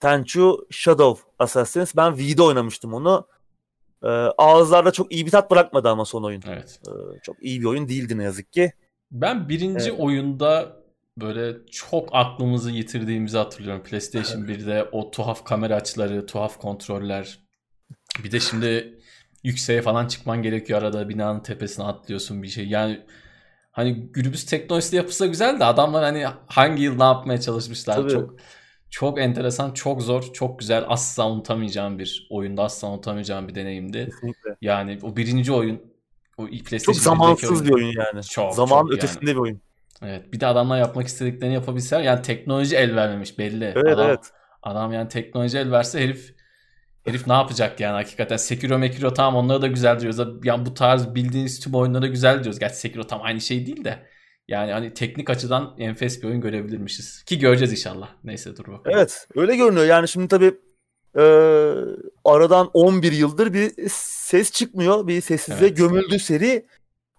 [0.00, 1.96] Tenchu Shadow Assassins.
[1.96, 3.26] Ben Wii'de oynamıştım onu.
[4.02, 6.42] Ee, ağızlarda çok iyi bir tat bırakmadı ama son oyun.
[6.48, 6.80] Evet.
[6.88, 8.72] Ee, çok iyi bir oyun değildi ne yazık ki.
[9.10, 10.00] Ben birinci Evet.
[10.00, 10.76] oyunda
[11.20, 13.82] böyle çok aklımızı yitirdiğimizi hatırlıyorum.
[13.82, 17.38] PlayStation 1'de o tuhaf kamera açıları, tuhaf kontroller.
[18.24, 18.98] Bir de şimdi
[19.44, 22.68] yükseğe falan çıkman gerekiyor arada binanın tepesine atlıyorsun bir şey.
[22.68, 23.00] Yani
[23.72, 28.10] hani günümüz teknolojisi yapısı güzel de adamlar hani hangi yıl ne yapmaya çalışmışlar Tabii.
[28.10, 28.34] çok
[28.90, 30.84] çok enteresan, çok zor, çok güzel.
[30.88, 34.04] Asla unutamayacağım bir oyunda, asla unutamayacağım bir deneyimdi.
[34.04, 34.56] Kesinlikle.
[34.60, 35.82] Yani o birinci oyun,
[36.38, 37.64] o PlayStation Çok zamansız oyun.
[37.64, 38.22] bir oyun yani.
[38.22, 39.34] Çok, Zaman çok ötesinde yani.
[39.34, 39.60] bir oyun.
[40.02, 40.32] Evet.
[40.32, 43.64] Bir de adamlar yapmak istediklerini yapabilseler yani teknoloji el vermemiş belli.
[43.64, 44.30] Evet adam, evet.
[44.62, 46.34] Adam yani teknoloji el verse herif
[47.04, 48.36] herif ne yapacak yani hakikaten.
[48.36, 50.44] Sekiro Mekiro tamam onları da güzel diyoruz.
[50.44, 52.58] Yani bu tarz bildiğiniz tüm oyunlara güzel diyoruz.
[52.58, 54.06] Gerçi Sekiro tam aynı şey değil de.
[54.48, 57.22] Yani hani teknik açıdan enfes bir oyun görebilirmişiz.
[57.22, 58.08] Ki göreceğiz inşallah.
[58.24, 58.96] Neyse dur bakalım.
[58.98, 59.86] Evet öyle görünüyor.
[59.86, 60.54] Yani şimdi tabii
[61.16, 61.22] e,
[62.24, 65.06] aradan 11 yıldır bir ses çıkmıyor.
[65.06, 65.76] Bir sessizliğe evet.
[65.76, 66.66] gömüldü seri.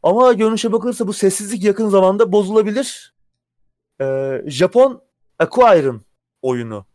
[0.04, 3.14] Ama görünüşe bakılırsa bu sessizlik yakın zamanda bozulabilir.
[4.02, 5.02] E, Japon
[5.40, 6.02] Acquire'ın
[6.42, 6.86] oyunu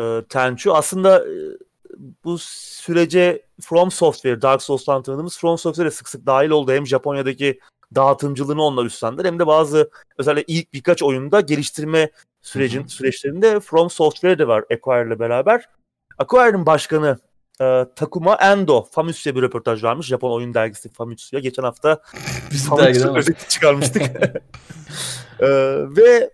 [0.00, 0.74] e, Tenchu.
[0.74, 1.34] Aslında e,
[2.24, 6.72] bu sürece From Software, Dark Souls'tan tanıdığımız From Software sık sık dahil oldu.
[6.72, 7.60] Hem Japonya'daki
[7.94, 12.10] dağıtımcılığını onlar üstlendiler hem de bazı özellikle ilk birkaç oyunda geliştirme
[12.42, 12.88] sürecin Hı-hı.
[12.88, 15.68] süreçlerinde From Software de var Acquire ile beraber.
[16.18, 17.18] Acquire'ın başkanı
[17.60, 20.06] e, Takuma Endo Famitsu'ya bir röportaj vermiş.
[20.06, 21.40] Japon oyun dergisi Famitsu'ya.
[21.40, 22.02] Geçen hafta
[22.50, 24.02] biz Famitsu özeti çıkarmıştık.
[25.40, 25.48] e,
[25.96, 26.30] ve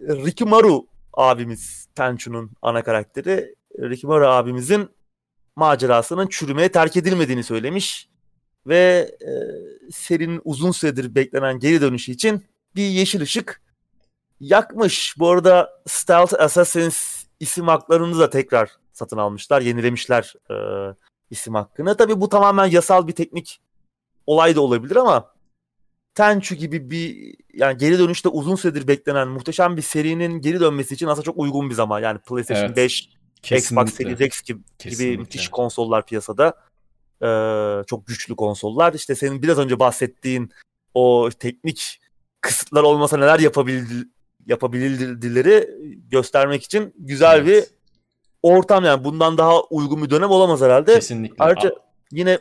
[0.00, 3.54] Rikimaru abimiz Tenchu'nun ana karakteri.
[3.78, 4.90] Rikimaru abimizin
[5.56, 8.08] macerasının çürümeye terk edilmediğini söylemiş
[8.66, 9.30] ve e,
[9.92, 12.44] serinin uzun süredir beklenen geri dönüşü için
[12.76, 13.62] bir yeşil ışık
[14.40, 15.14] yakmış.
[15.18, 20.54] Bu arada Stealth Assassins isim haklarını da tekrar satın almışlar, yenilemişler e,
[21.30, 21.96] isim hakkını.
[21.96, 23.60] Tabii bu tamamen yasal bir teknik
[24.26, 25.32] olay da olabilir ama
[26.14, 31.06] Tenchu gibi bir yani geri dönüşte uzun süredir beklenen muhteşem bir serinin geri dönmesi için
[31.06, 32.00] aslında çok uygun bir zaman.
[32.00, 33.08] Yani PlayStation evet, 5,
[33.42, 33.82] kesinlikle.
[33.82, 36.54] Xbox Series X gibi, gibi müthiş konsollar piyasada.
[37.22, 38.94] Ee, çok güçlü konsollar.
[38.94, 40.50] İşte senin biraz önce bahsettiğin
[40.94, 42.00] o teknik
[42.40, 44.08] kısıtlar olmasa neler yapabildi,
[44.46, 45.70] yapabildileri
[46.10, 47.46] göstermek için güzel evet.
[47.46, 47.64] bir
[48.42, 50.94] ortam yani bundan daha uygun bir dönem olamaz herhalde.
[50.94, 51.36] Kesinlikle.
[51.38, 51.74] Ayrıca
[52.10, 52.38] yine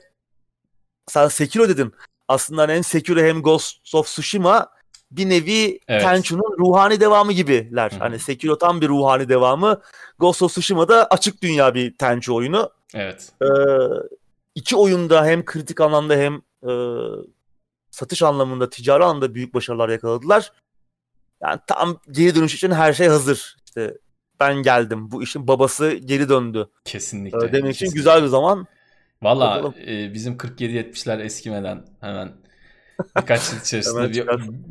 [1.07, 1.93] sen Sekiro dedin.
[2.27, 4.69] Aslında hem Sekiro hem Ghost of Tsushima
[5.11, 6.01] bir nevi evet.
[6.01, 7.91] Tenchu'nun ruhani devamı gibiler.
[7.91, 7.99] Hı-hı.
[7.99, 9.81] Hani Sekiro tam bir ruhani devamı.
[10.19, 12.69] Ghost of Tsushima da açık dünya bir Tenchu oyunu.
[12.93, 13.29] Evet.
[13.41, 13.45] Ee,
[14.55, 16.71] iki oyunda hem kritik anlamda hem e,
[17.91, 20.51] satış anlamında, ticari anlamda büyük başarılar yakaladılar.
[21.41, 23.55] Yani tam geri dönüş için her şey hazır.
[23.65, 23.97] İşte
[24.39, 25.11] ben geldim.
[25.11, 26.69] Bu işin babası geri döndü.
[26.85, 27.37] Kesinlikle.
[27.37, 27.85] Ee, demek kesinlikle.
[27.85, 28.67] için güzel bir zaman.
[29.21, 32.31] Valla e, bizim 47-70'ler eskimeden hemen
[33.17, 34.27] birkaç yıl içerisinde bir,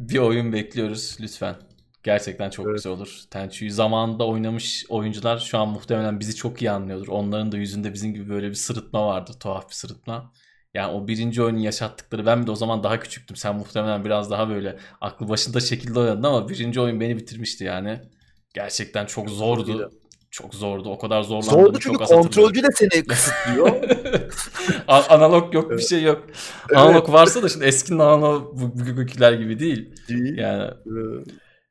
[0.09, 1.57] bir oyun bekliyoruz lütfen.
[2.03, 2.77] Gerçekten çok evet.
[2.77, 3.21] güzel olur.
[3.31, 7.09] Tenchu'yu zamanında oynamış oyuncular şu an muhtemelen bizi çok iyi anlıyordur.
[7.09, 9.31] Onların da yüzünde bizim gibi böyle bir sırıtma vardı.
[9.41, 10.33] Tuhaf bir sırıtma.
[10.75, 13.37] Yani o birinci oyunu yaşattıkları ben de o zaman daha küçüktüm.
[13.37, 18.01] Sen muhtemelen biraz daha böyle aklı başında şekilde oynadın ama birinci oyun beni bitirmişti yani.
[18.55, 19.93] Gerçekten çok zordu.
[20.31, 20.91] Çok zordu.
[20.91, 21.51] O kadar zorlandım.
[21.51, 23.83] Zordu çünkü çok kontrolcü de seni kısıtlıyor.
[24.89, 26.25] analog yok bir şey yok.
[26.71, 26.79] Evet.
[26.79, 29.95] Analog varsa da şimdi eski analog bugünküler gibi değil.
[30.09, 30.39] Değil.
[30.39, 31.27] Yani evet.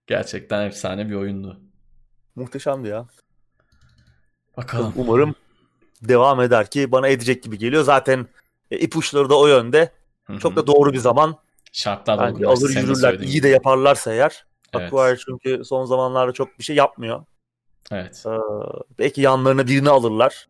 [0.09, 1.59] Gerçekten efsane bir oyundu.
[2.35, 3.07] Muhteşemdi ya.
[4.57, 4.93] Bakalım.
[4.95, 5.35] Umarım
[6.01, 7.83] devam eder ki bana edecek gibi geliyor.
[7.83, 8.27] Zaten
[8.71, 9.91] e, ipuçları da o yönde.
[10.23, 10.39] Hı-hı.
[10.39, 11.35] Çok da doğru bir zaman.
[11.71, 13.19] Şartlar da alır yürürler.
[13.19, 14.45] İyi de yaparlarsa eğer.
[14.73, 14.93] Evet.
[14.93, 17.25] Acquire çünkü son zamanlarda çok bir şey yapmıyor.
[17.91, 18.23] Evet.
[18.25, 18.29] Ee,
[18.99, 20.47] belki yanlarına birini alırlar.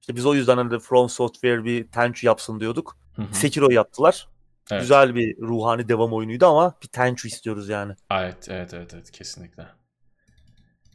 [0.00, 2.96] İşte biz o yüzden hani From Software bir Tenchu yapsın diyorduk.
[3.16, 3.34] Hı hı.
[3.34, 4.28] Sekiro yaptılar.
[4.70, 4.82] Evet.
[4.82, 7.92] Güzel bir ruhani devam oyunuydu ama bir Tenchu istiyoruz yani.
[8.10, 9.66] Evet, evet, evet, evet kesinlikle.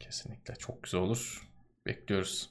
[0.00, 1.48] Kesinlikle çok güzel olur.
[1.86, 2.50] Bekliyoruz.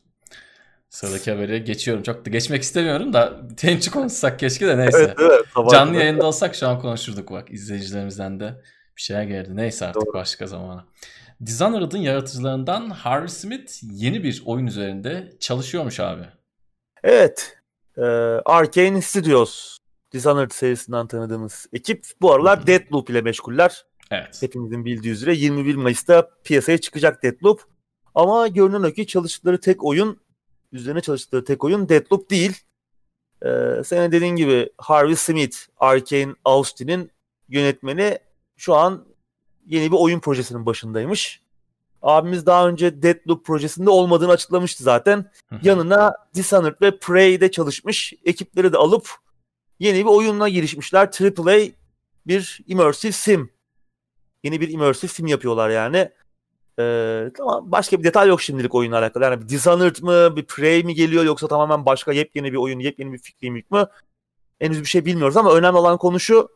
[0.90, 2.04] Sıradaki habere geçiyorum.
[2.04, 5.16] Çok da geçmek istemiyorum da Tenchu konuşsak keşke de neyse.
[5.20, 7.52] evet, evet, Canlı yayında olsak şu an konuşurduk bak.
[7.52, 8.62] izleyicilerimizden de
[8.98, 9.56] bir şeyler geldi.
[9.56, 10.14] Neyse artık Doğru.
[10.14, 10.86] başka zamana.
[11.46, 16.26] Dishonored'ın yaratıcılarından Harvey Smith yeni bir oyun üzerinde çalışıyormuş abi.
[17.04, 17.58] Evet.
[17.98, 18.02] Ee,
[18.46, 19.78] Arkane Studios.
[20.14, 22.68] Dishonored serisinden tanıdığımız ekip bu aralar.
[22.68, 23.86] Deathloop ile meşguller.
[24.12, 24.42] Evet.
[24.42, 27.62] Hepimizin bildiği üzere 21 Mayıs'ta piyasaya çıkacak Deathloop.
[28.16, 30.20] Ama görünen o ki çalıştıkları tek oyun,
[30.72, 32.58] üzerine çalıştıkları tek oyun Deathloop değil.
[33.46, 37.12] Ee, senin dediğin gibi Harvey Smith, Arkane Austin'in
[37.50, 38.18] yönetmeni
[38.58, 39.06] şu an
[39.66, 41.42] yeni bir oyun projesinin başındaymış.
[42.02, 45.32] Abimiz daha önce Deadloop projesinde olmadığını açıklamıştı zaten.
[45.64, 49.10] Yanına Dishonored ve Prey'de çalışmış ekipleri de alıp
[49.82, 51.10] yeni bir oyunla girişmişler.
[51.22, 51.60] AAA
[52.28, 53.50] bir immersive sim.
[54.44, 56.10] Yeni bir immersive sim yapıyorlar yani.
[56.80, 59.24] Ee, tamam başka bir detay yok şimdilik oyunla alakalı.
[59.24, 63.14] Yani bir Dishonored mı, bir Prey mi geliyor yoksa tamamen başka yepyeni bir oyun, yepyeni
[63.14, 63.64] bir fikri mü?
[64.60, 66.50] Henüz bir şey bilmiyoruz ama önemli olan konu şu.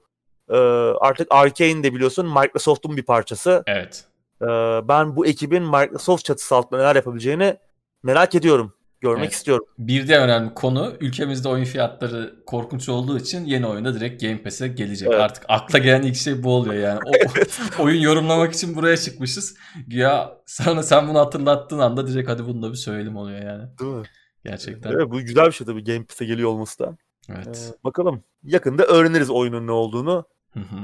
[0.50, 0.58] E,
[1.00, 3.64] artık Arkane de biliyorsun Microsoft'un bir parçası.
[3.68, 4.06] Evet.
[4.42, 4.46] E,
[4.88, 7.58] ben bu ekibin Microsoft çatısı altında neler yapabileceğini
[8.04, 8.74] merak ediyorum.
[9.06, 9.34] Görmek Evet.
[9.34, 9.66] istiyorum.
[9.78, 14.68] Bir de önemli konu ülkemizde oyun fiyatları korkunç olduğu için yeni oyunda direkt Game Pass'e
[14.68, 15.08] gelecek.
[15.12, 15.22] Evet.
[15.22, 17.00] Artık akla gelen ilk şey bu oluyor yani.
[17.06, 17.12] O,
[17.84, 19.56] oyun yorumlamak için buraya çıkmışız.
[19.88, 23.64] Ya sana sen bunu hatırlattığın anda direkt hadi bunu da bir söyleyelim oluyor yani.
[23.80, 24.06] Değil mi?
[24.46, 24.92] Gerçekten.
[24.92, 26.98] Evet, bu güzel bir şey tabii Game Pass'e geliyor olması da.
[27.30, 27.74] Evet.
[27.74, 28.24] Ee, bakalım.
[28.44, 30.26] Yakında öğreniriz oyunun ne olduğunu.
[30.54, 30.78] Hı hı.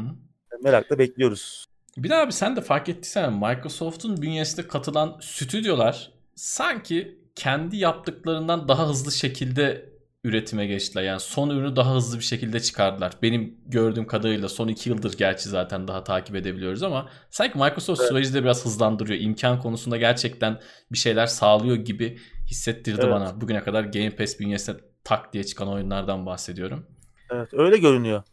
[0.63, 1.65] Merakla bekliyoruz.
[1.97, 8.89] Bir de abi sen de fark ettiysen Microsoft'un bünyesinde katılan stüdyolar sanki kendi yaptıklarından daha
[8.89, 9.91] hızlı şekilde
[10.23, 11.03] üretime geçtiler.
[11.03, 13.13] Yani son ürünü daha hızlı bir şekilde çıkardılar.
[13.21, 18.09] Benim gördüğüm kadarıyla son iki yıldır gerçi zaten daha takip edebiliyoruz ama sanki Microsoft Evet.
[18.09, 19.19] süreci de biraz hızlandırıyor.
[19.19, 20.59] İmkan konusunda gerçekten
[20.91, 23.13] bir şeyler sağlıyor gibi hissettirdi Evet.
[23.13, 23.41] bana.
[23.41, 26.85] Bugüne kadar Game Pass bünyesine tak diye çıkan oyunlardan bahsediyorum.
[27.31, 28.23] Evet öyle görünüyor.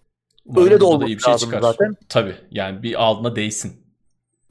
[0.45, 1.97] Umarım Öyle de olması lazım zaten.
[2.09, 3.87] Tabii yani bir altına değsin.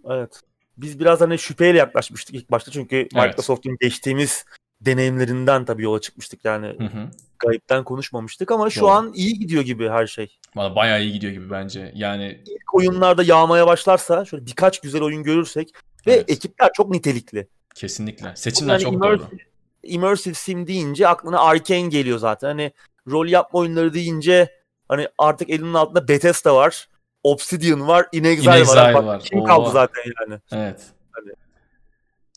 [0.09, 0.41] Evet.
[0.77, 3.13] Biz biraz hani şüpheyle yaklaşmıştık ilk başta çünkü Evet.
[3.13, 4.45] Microsoft'un geçtiğimiz
[4.81, 7.09] deneyimlerinden tabii yola çıkmıştık yani Hı hı.
[7.39, 8.89] gayipten konuşmamıştık ama şu Doğru.
[8.89, 10.37] an iyi gidiyor gibi her şey.
[10.55, 11.91] Valla bayağı iyi gidiyor gibi bence.
[11.95, 15.73] Yani İlk oyunlarda yağmaya başlarsa şöyle birkaç güzel oyun görürsek
[16.07, 16.29] ve Evet.
[16.29, 17.47] ekipler çok nitelikli.
[17.75, 18.35] kesinlikle.
[18.35, 19.37] Seçimler Yani çok immersive, doğru.
[19.83, 22.47] immersive sim deyince aklına Arkane geliyor zaten.
[22.47, 22.71] Hani
[23.11, 24.51] rol yapma oyunları deyince
[24.89, 26.87] hani artık elinin altında Bethesda var.
[27.31, 28.93] Obsidian var, In Exile, In Exile var.
[28.93, 29.21] Bak, var.
[29.23, 29.43] Kim Oo.
[29.45, 30.39] kaldı zaten yani.
[30.51, 30.81] Evet.
[31.11, 31.31] Hani-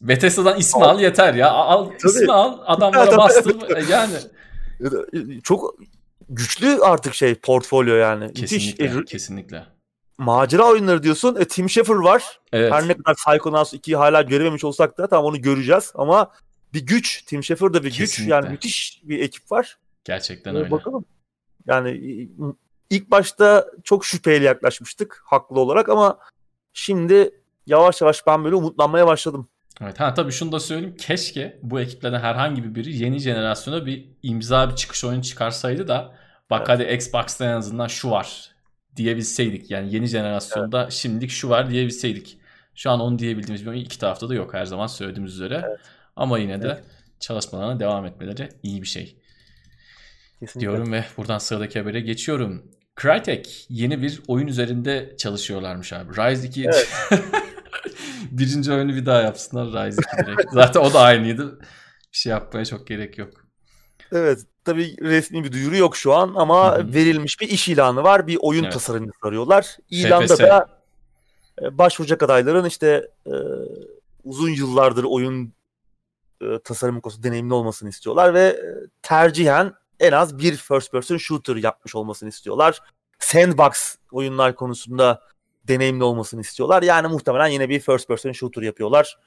[0.03, 1.51] Bethesda'dan ismi al yeter ya.
[1.51, 2.13] Al Tabii.
[2.13, 3.77] ismi al adamlara bastır.
[3.77, 4.15] E, yani
[5.43, 5.75] Çok
[6.29, 8.25] güçlü artık şey portfolyo yani.
[8.25, 8.51] Müthiş.
[8.51, 9.67] kesinlikle E, kesinlikle.
[10.19, 11.37] macera oyunları diyorsun.
[11.41, 12.41] E, Tim Schafer var.
[12.53, 12.73] Evet.
[12.73, 16.31] Her ne kadar Psychonauts 2'yi hala görememiş olsak da tamam onu göreceğiz ama
[16.75, 17.23] bir güç.
[17.27, 17.97] Tim Schafer da bir güç.
[17.99, 18.35] Kesinlikle.
[18.35, 19.79] Yani müthiş bir ekip var.
[20.05, 20.71] Gerçekten Ee, öyle.
[20.71, 21.05] Bakalım.
[21.67, 22.01] Yani
[22.91, 26.19] ilk başta çok şüpheyle yaklaşmıştık haklı olarak ama
[26.73, 27.31] şimdi
[27.67, 29.49] yavaş yavaş ben böyle umutlanmaya başladım.
[29.81, 30.01] Evet.
[30.01, 30.97] Ha tabii şunu da söyleyeyim.
[30.97, 36.15] Keşke bu ekiplerden herhangi bir biri yeni jenerasyona bir imza bir çıkış oyun çıkarsaydı da
[36.51, 38.51] bak hadi Xbox'ta en azından şu var
[38.97, 39.71] diyebilseydik.
[39.71, 42.39] Yani yeni jenerasyonda şimdilik şu var diyebilseydik.
[42.75, 45.65] Şu an onu diyebildiğimiz bir iki tarafta da yok her zaman söylediğimiz üzere.
[45.69, 45.81] Evet.
[46.17, 46.85] Ama yine de Evet.
[47.21, 49.17] çalışmalarına devam etmeleri iyi bir şey.
[50.41, 50.61] Kesinlikle.
[50.61, 52.71] diyorum ve buradan sıradaki habere geçiyorum.
[53.03, 56.13] Crytek yeni bir oyun üzerinde çalışıyorlarmış abi.
[56.13, 56.89] Rise 2 Evet.
[58.31, 60.53] birinci oyunu bir daha yapsınlar Rise 2 direkt.
[60.53, 61.61] Zaten o da aynıydı.
[62.13, 63.31] Bir şey yapmaya çok gerek yok.
[64.13, 64.39] Evet.
[64.65, 66.95] Tabii resmi bir duyuru yok şu an ama Hı hı.
[66.95, 68.27] verilmiş bir iş ilanı var.
[68.27, 68.73] Bir oyun Evet.
[68.73, 69.77] tasarımcısı arıyorlar.
[69.91, 70.39] İlanda FPS.
[70.41, 70.69] da
[71.63, 73.35] e, başvuracak adayların işte e,
[74.25, 75.53] uzun yıllardır oyun
[76.43, 78.65] e, tasarımı konusunda deneyimli olmasını istiyorlar ve e,
[79.03, 82.81] tercihen en az bir first person shooter yapmış olmasını istiyorlar.
[83.19, 85.23] Sandbox oyunlar konusunda
[85.69, 86.83] deneyimli olmasını istiyorlar.
[86.83, 89.19] Yani muhtemelen yine bir first person shooter yapıyorlar.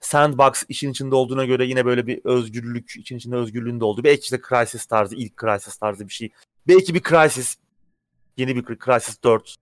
[0.00, 4.04] Sandbox işin içinde olduğuna göre yine böyle bir özgürlük, için içinde özgürlüğün de olduğu.
[4.04, 6.30] Belki işte Crysis tarzı, ilk Crysis tarzı bir şey.
[6.68, 7.56] Belki bir Crysis,
[8.36, 9.56] yeni bir Crysis 4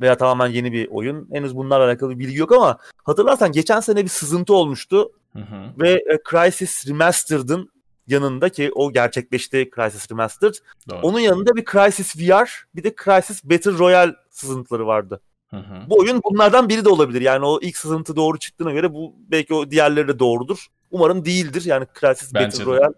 [0.00, 1.28] veya tamamen yeni bir oyun.
[1.32, 5.72] Henüz bunlarla alakalı bir bilgi yok ama hatırlarsan geçen sene bir sızıntı olmuştu Hı hı.
[5.78, 7.70] ve e, Crysis Remastered'ın
[8.06, 10.54] yanında ki o gerçekleşti Crysis Remastered.
[10.90, 11.00] Doğru.
[11.02, 15.20] Onun yanında bir Crysis VR, bir de Crysis Battle Royale sızıntıları vardı.
[15.50, 15.90] Hı hı.
[15.90, 17.20] Bu oyun bunlardan biri de olabilir.
[17.20, 20.66] Yani o ilk sızıntı doğru çıktığına göre bu belki o diğerleri de doğrudur.
[20.90, 21.62] Umarım değildir.
[21.64, 22.64] Yani Crysis Bence Battle de.
[22.64, 22.94] Royale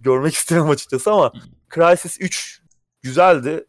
[0.00, 1.32] görmek isterim açıkçası ama
[1.74, 2.62] Crysis 3
[3.02, 3.66] güzeldi.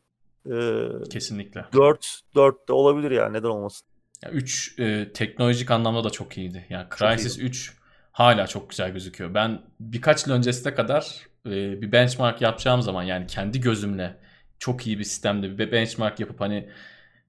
[0.51, 1.65] Ee, Kesinlikle.
[1.73, 3.87] 4 4 de olabilir yani neden olmasın.
[4.31, 4.75] 3
[5.13, 6.65] teknolojik anlamda da çok iyiydi.
[6.69, 7.80] Yani Çok Crysis 3
[8.11, 9.33] hala çok güzel gözüküyor.
[9.33, 14.17] Ben birkaç yıl öncesine kadar e, bir benchmark yapacağım zaman yani kendi gözümle
[14.59, 16.69] çok iyi bir sistemde bir benchmark yapıp hani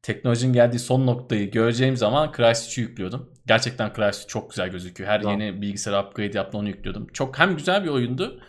[0.02, 3.32] teknolojinin geldiği son noktayı göreceğim zaman Crysis 3'ü yüklüyordum.
[3.46, 5.10] Gerçekten Crysis çok güzel gözüküyor.
[5.10, 5.40] Her Tamam.
[5.40, 7.06] yeni bilgisayar upgrade yaptığında onu yüklüyordum.
[7.12, 8.40] Çok hem güzel bir oyundu.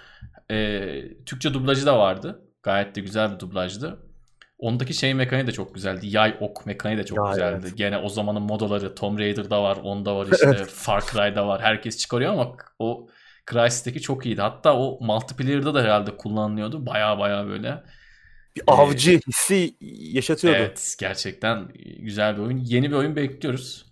[0.52, 0.90] e,
[1.26, 2.42] Türkçe dublajı da vardı.
[2.64, 4.00] Gayet de güzel bir dublajdı.
[4.58, 6.08] Ondaki şey mekaniği de çok güzeldi.
[6.08, 7.60] Yay ok mekaniği de çok Ya, güzeldi.
[7.62, 7.78] evet.
[7.78, 11.62] Gene o zamanın modaları Tomb Raider'da var, onda var işte Far Cry'da var.
[11.62, 13.08] Herkes çıkarıyor ama o
[13.52, 14.42] Crysis'teki çok iyiydi.
[14.42, 16.86] Hatta o multiplayer'da da herhalde kullanılıyordu.
[16.86, 17.84] Baya baya böyle.
[18.56, 19.76] Bir Ee, avcı hissi
[20.14, 20.58] yaşatıyordu.
[20.60, 21.68] Evet gerçekten
[22.00, 22.58] güzel bir oyun.
[22.58, 23.86] Yeni bir oyun bekliyoruz.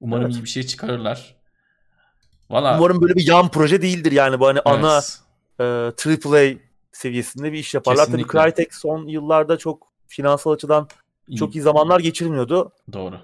[0.00, 0.34] Umarım Evet.
[0.34, 1.36] iyi bir şey çıkarırlar.
[2.50, 5.00] Valla Umarım böyle bir yan proje değildir yani bu hani ana
[5.58, 6.54] evet, e, AAA
[6.92, 8.06] seviyesinde bir iş yaparlar.
[8.06, 8.38] Kesinlikle.
[8.38, 10.88] Tabii Crytek son yıllarda çok finansal açıdan
[11.38, 12.72] çok iyi zamanlar geçirmiyordu.
[12.92, 13.14] Doğru.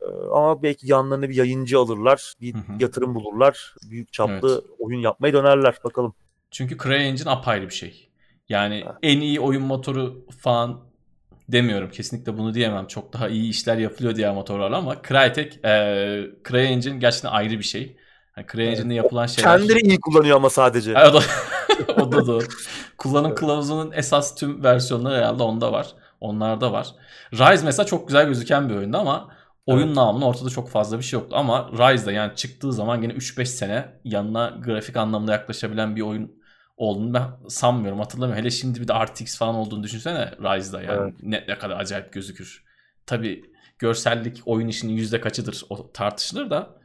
[0.00, 2.34] E, ama belki yanlarına bir yayıncı alırlar.
[2.40, 2.72] Bir Hı hı.
[2.80, 3.74] yatırım bulurlar.
[3.90, 5.78] Büyük çaplı oyun yapmaya dönerler.
[5.84, 6.14] Bakalım.
[6.50, 8.08] Çünkü CryEngine apayrı bir şey.
[8.48, 8.98] Yani Ha.
[9.02, 10.80] en iyi oyun motoru falan
[11.48, 11.90] demiyorum.
[11.90, 12.86] Kesinlikle bunu diyemem.
[12.86, 15.70] Çok daha iyi işler yapılıyor diğer motorlarla ama Crytek, e,
[16.48, 17.96] CryEngine gerçekten ayrı bir şey.
[18.36, 19.58] Yani CryEngine'de yapılan şeyler...
[19.58, 20.90] Kendileri iyi kullanıyor ama sadece.
[20.92, 21.20] O da,
[22.02, 22.44] o da doğru.
[22.98, 25.94] Kullanım kılavuzunun esas tüm versiyonları herhalde onda var.
[26.26, 26.88] Onlarda var.
[27.32, 29.28] Rise mesela çok güzel gözüken bir oyundu ama
[29.66, 29.96] oyun Evet.
[29.96, 31.36] namına ortada çok fazla bir şey yoktu.
[31.36, 36.36] Ama Rise'da yani çıktığı zaman yine 3-5 sene yanına grafik anlamda yaklaşabilen bir oyun
[36.76, 37.98] olduğunu ben sanmıyorum.
[37.98, 38.42] Hatırlamıyorum.
[38.42, 41.00] Hele şimdi bir de RTX falan olduğunu düşünsene Rise'da yani.
[41.02, 41.14] Evet.
[41.22, 42.64] Ne, ne kadar acayip gözükür.
[43.06, 43.42] Tabii
[43.78, 46.76] görsellik oyun işinin yüzde kaçıdır o tartışılır da.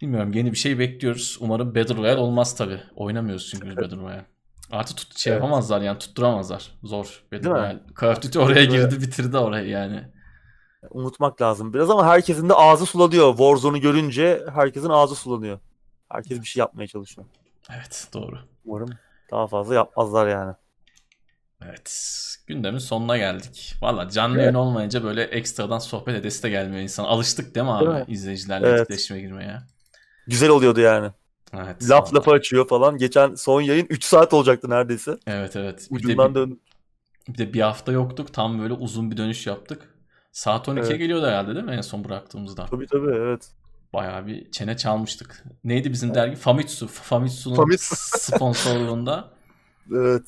[0.00, 1.36] Bilmiyorum yeni bir şey bekliyoruz.
[1.40, 2.80] Umarım Battle Royale olmaz tabii.
[2.96, 4.33] Oynamıyoruz çünkü Battle Royale.
[4.70, 5.42] Artı tut, şey Evet.
[5.42, 6.70] yapamazlar yani tutturamazlar.
[6.84, 7.60] Zor Battle Değil mi?
[7.60, 7.80] Royale.
[8.00, 10.04] Call of Duty oraya girdi bitirdi orayı yani.
[10.90, 13.30] Unutmak lazım biraz ama herkesin de ağzı sulanıyor.
[13.30, 15.58] Warzone'u görünce herkesin ağzı sulanıyor.
[16.08, 17.26] Herkes bir şey yapmaya çalışıyor.
[17.74, 18.38] Evet doğru.
[18.64, 18.90] Umarım
[19.30, 20.54] daha fazla yapmazlar yani.
[21.64, 22.10] Evet.
[22.46, 23.74] Gündemin sonuna geldik.
[23.82, 24.42] Valla canlı Evet.
[24.42, 27.04] yayın olmayınca böyle ekstradan sohbet edesi de gelmiyor insan.
[27.04, 28.04] Alıştık değil mi abi Değil mi?
[28.08, 28.80] izleyicilerle Evet.
[28.80, 29.58] etkileşime girmeye?
[30.26, 31.10] Güzel oluyordu yani.
[31.58, 31.90] Evet.
[31.90, 32.98] Laf lafa açıyor falan.
[32.98, 35.16] Geçen son yayın 3 saat olacaktı neredeyse.
[35.26, 35.88] Evet evet.
[35.90, 36.34] Bir de, Ucundan
[37.28, 38.32] bir, de bir hafta yoktuk.
[38.32, 39.94] Tam böyle uzun bir dönüş yaptık.
[40.32, 40.98] Saat 12'ye Evet.
[40.98, 42.66] geliyordu herhalde değil mi en son bıraktığımızda?
[42.66, 43.48] Tabii tabii evet.
[43.92, 45.44] Bayağı bir çene çalmıştık.
[45.64, 46.36] Neydi bizim dergi?
[46.36, 46.86] Famitsu.
[46.86, 47.94] Famitsu'nun Famitsu.
[48.18, 49.30] sponsorluğunda.
[49.92, 50.22] Evet.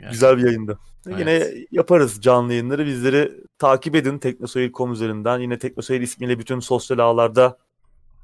[0.00, 0.78] Yani- Güzel bir yayındı.
[1.06, 1.18] Evet.
[1.18, 2.86] Yine yaparız canlı yayınları.
[2.86, 5.38] Bizleri takip edin teknoseyir.com üzerinden.
[5.38, 7.58] Yine Teknoseyir ismiyle bütün sosyal ağlarda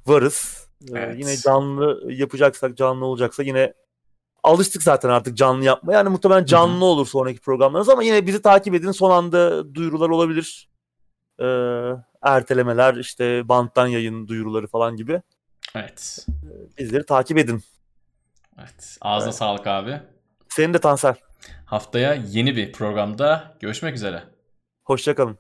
[0.07, 0.62] varız.
[0.89, 1.19] Ee, Evet.
[1.19, 3.75] Yine canlı yapacaksak, canlı olacaksa yine
[4.43, 5.93] alıştık zaten artık canlı yapmaya.
[5.93, 8.91] Yani muhtemelen canlı olur sonraki programlarımız ama yine bizi takip edin.
[8.93, 10.69] Son anda duyurular olabilir.
[11.41, 11.45] Ee,
[12.23, 15.23] ertelemeler, işte banttan yayın duyuruları falan gibi.
[15.75, 16.27] Evet.
[16.79, 17.63] Bizleri takip edin.
[18.59, 18.97] Evet.
[19.01, 19.39] Ağzına Evet.
[19.39, 20.01] sağlık abi.
[20.49, 21.15] Senin de Tansel.
[21.65, 24.23] Haftaya yeni bir programda görüşmek üzere.
[24.85, 25.39] Hoşçakalın.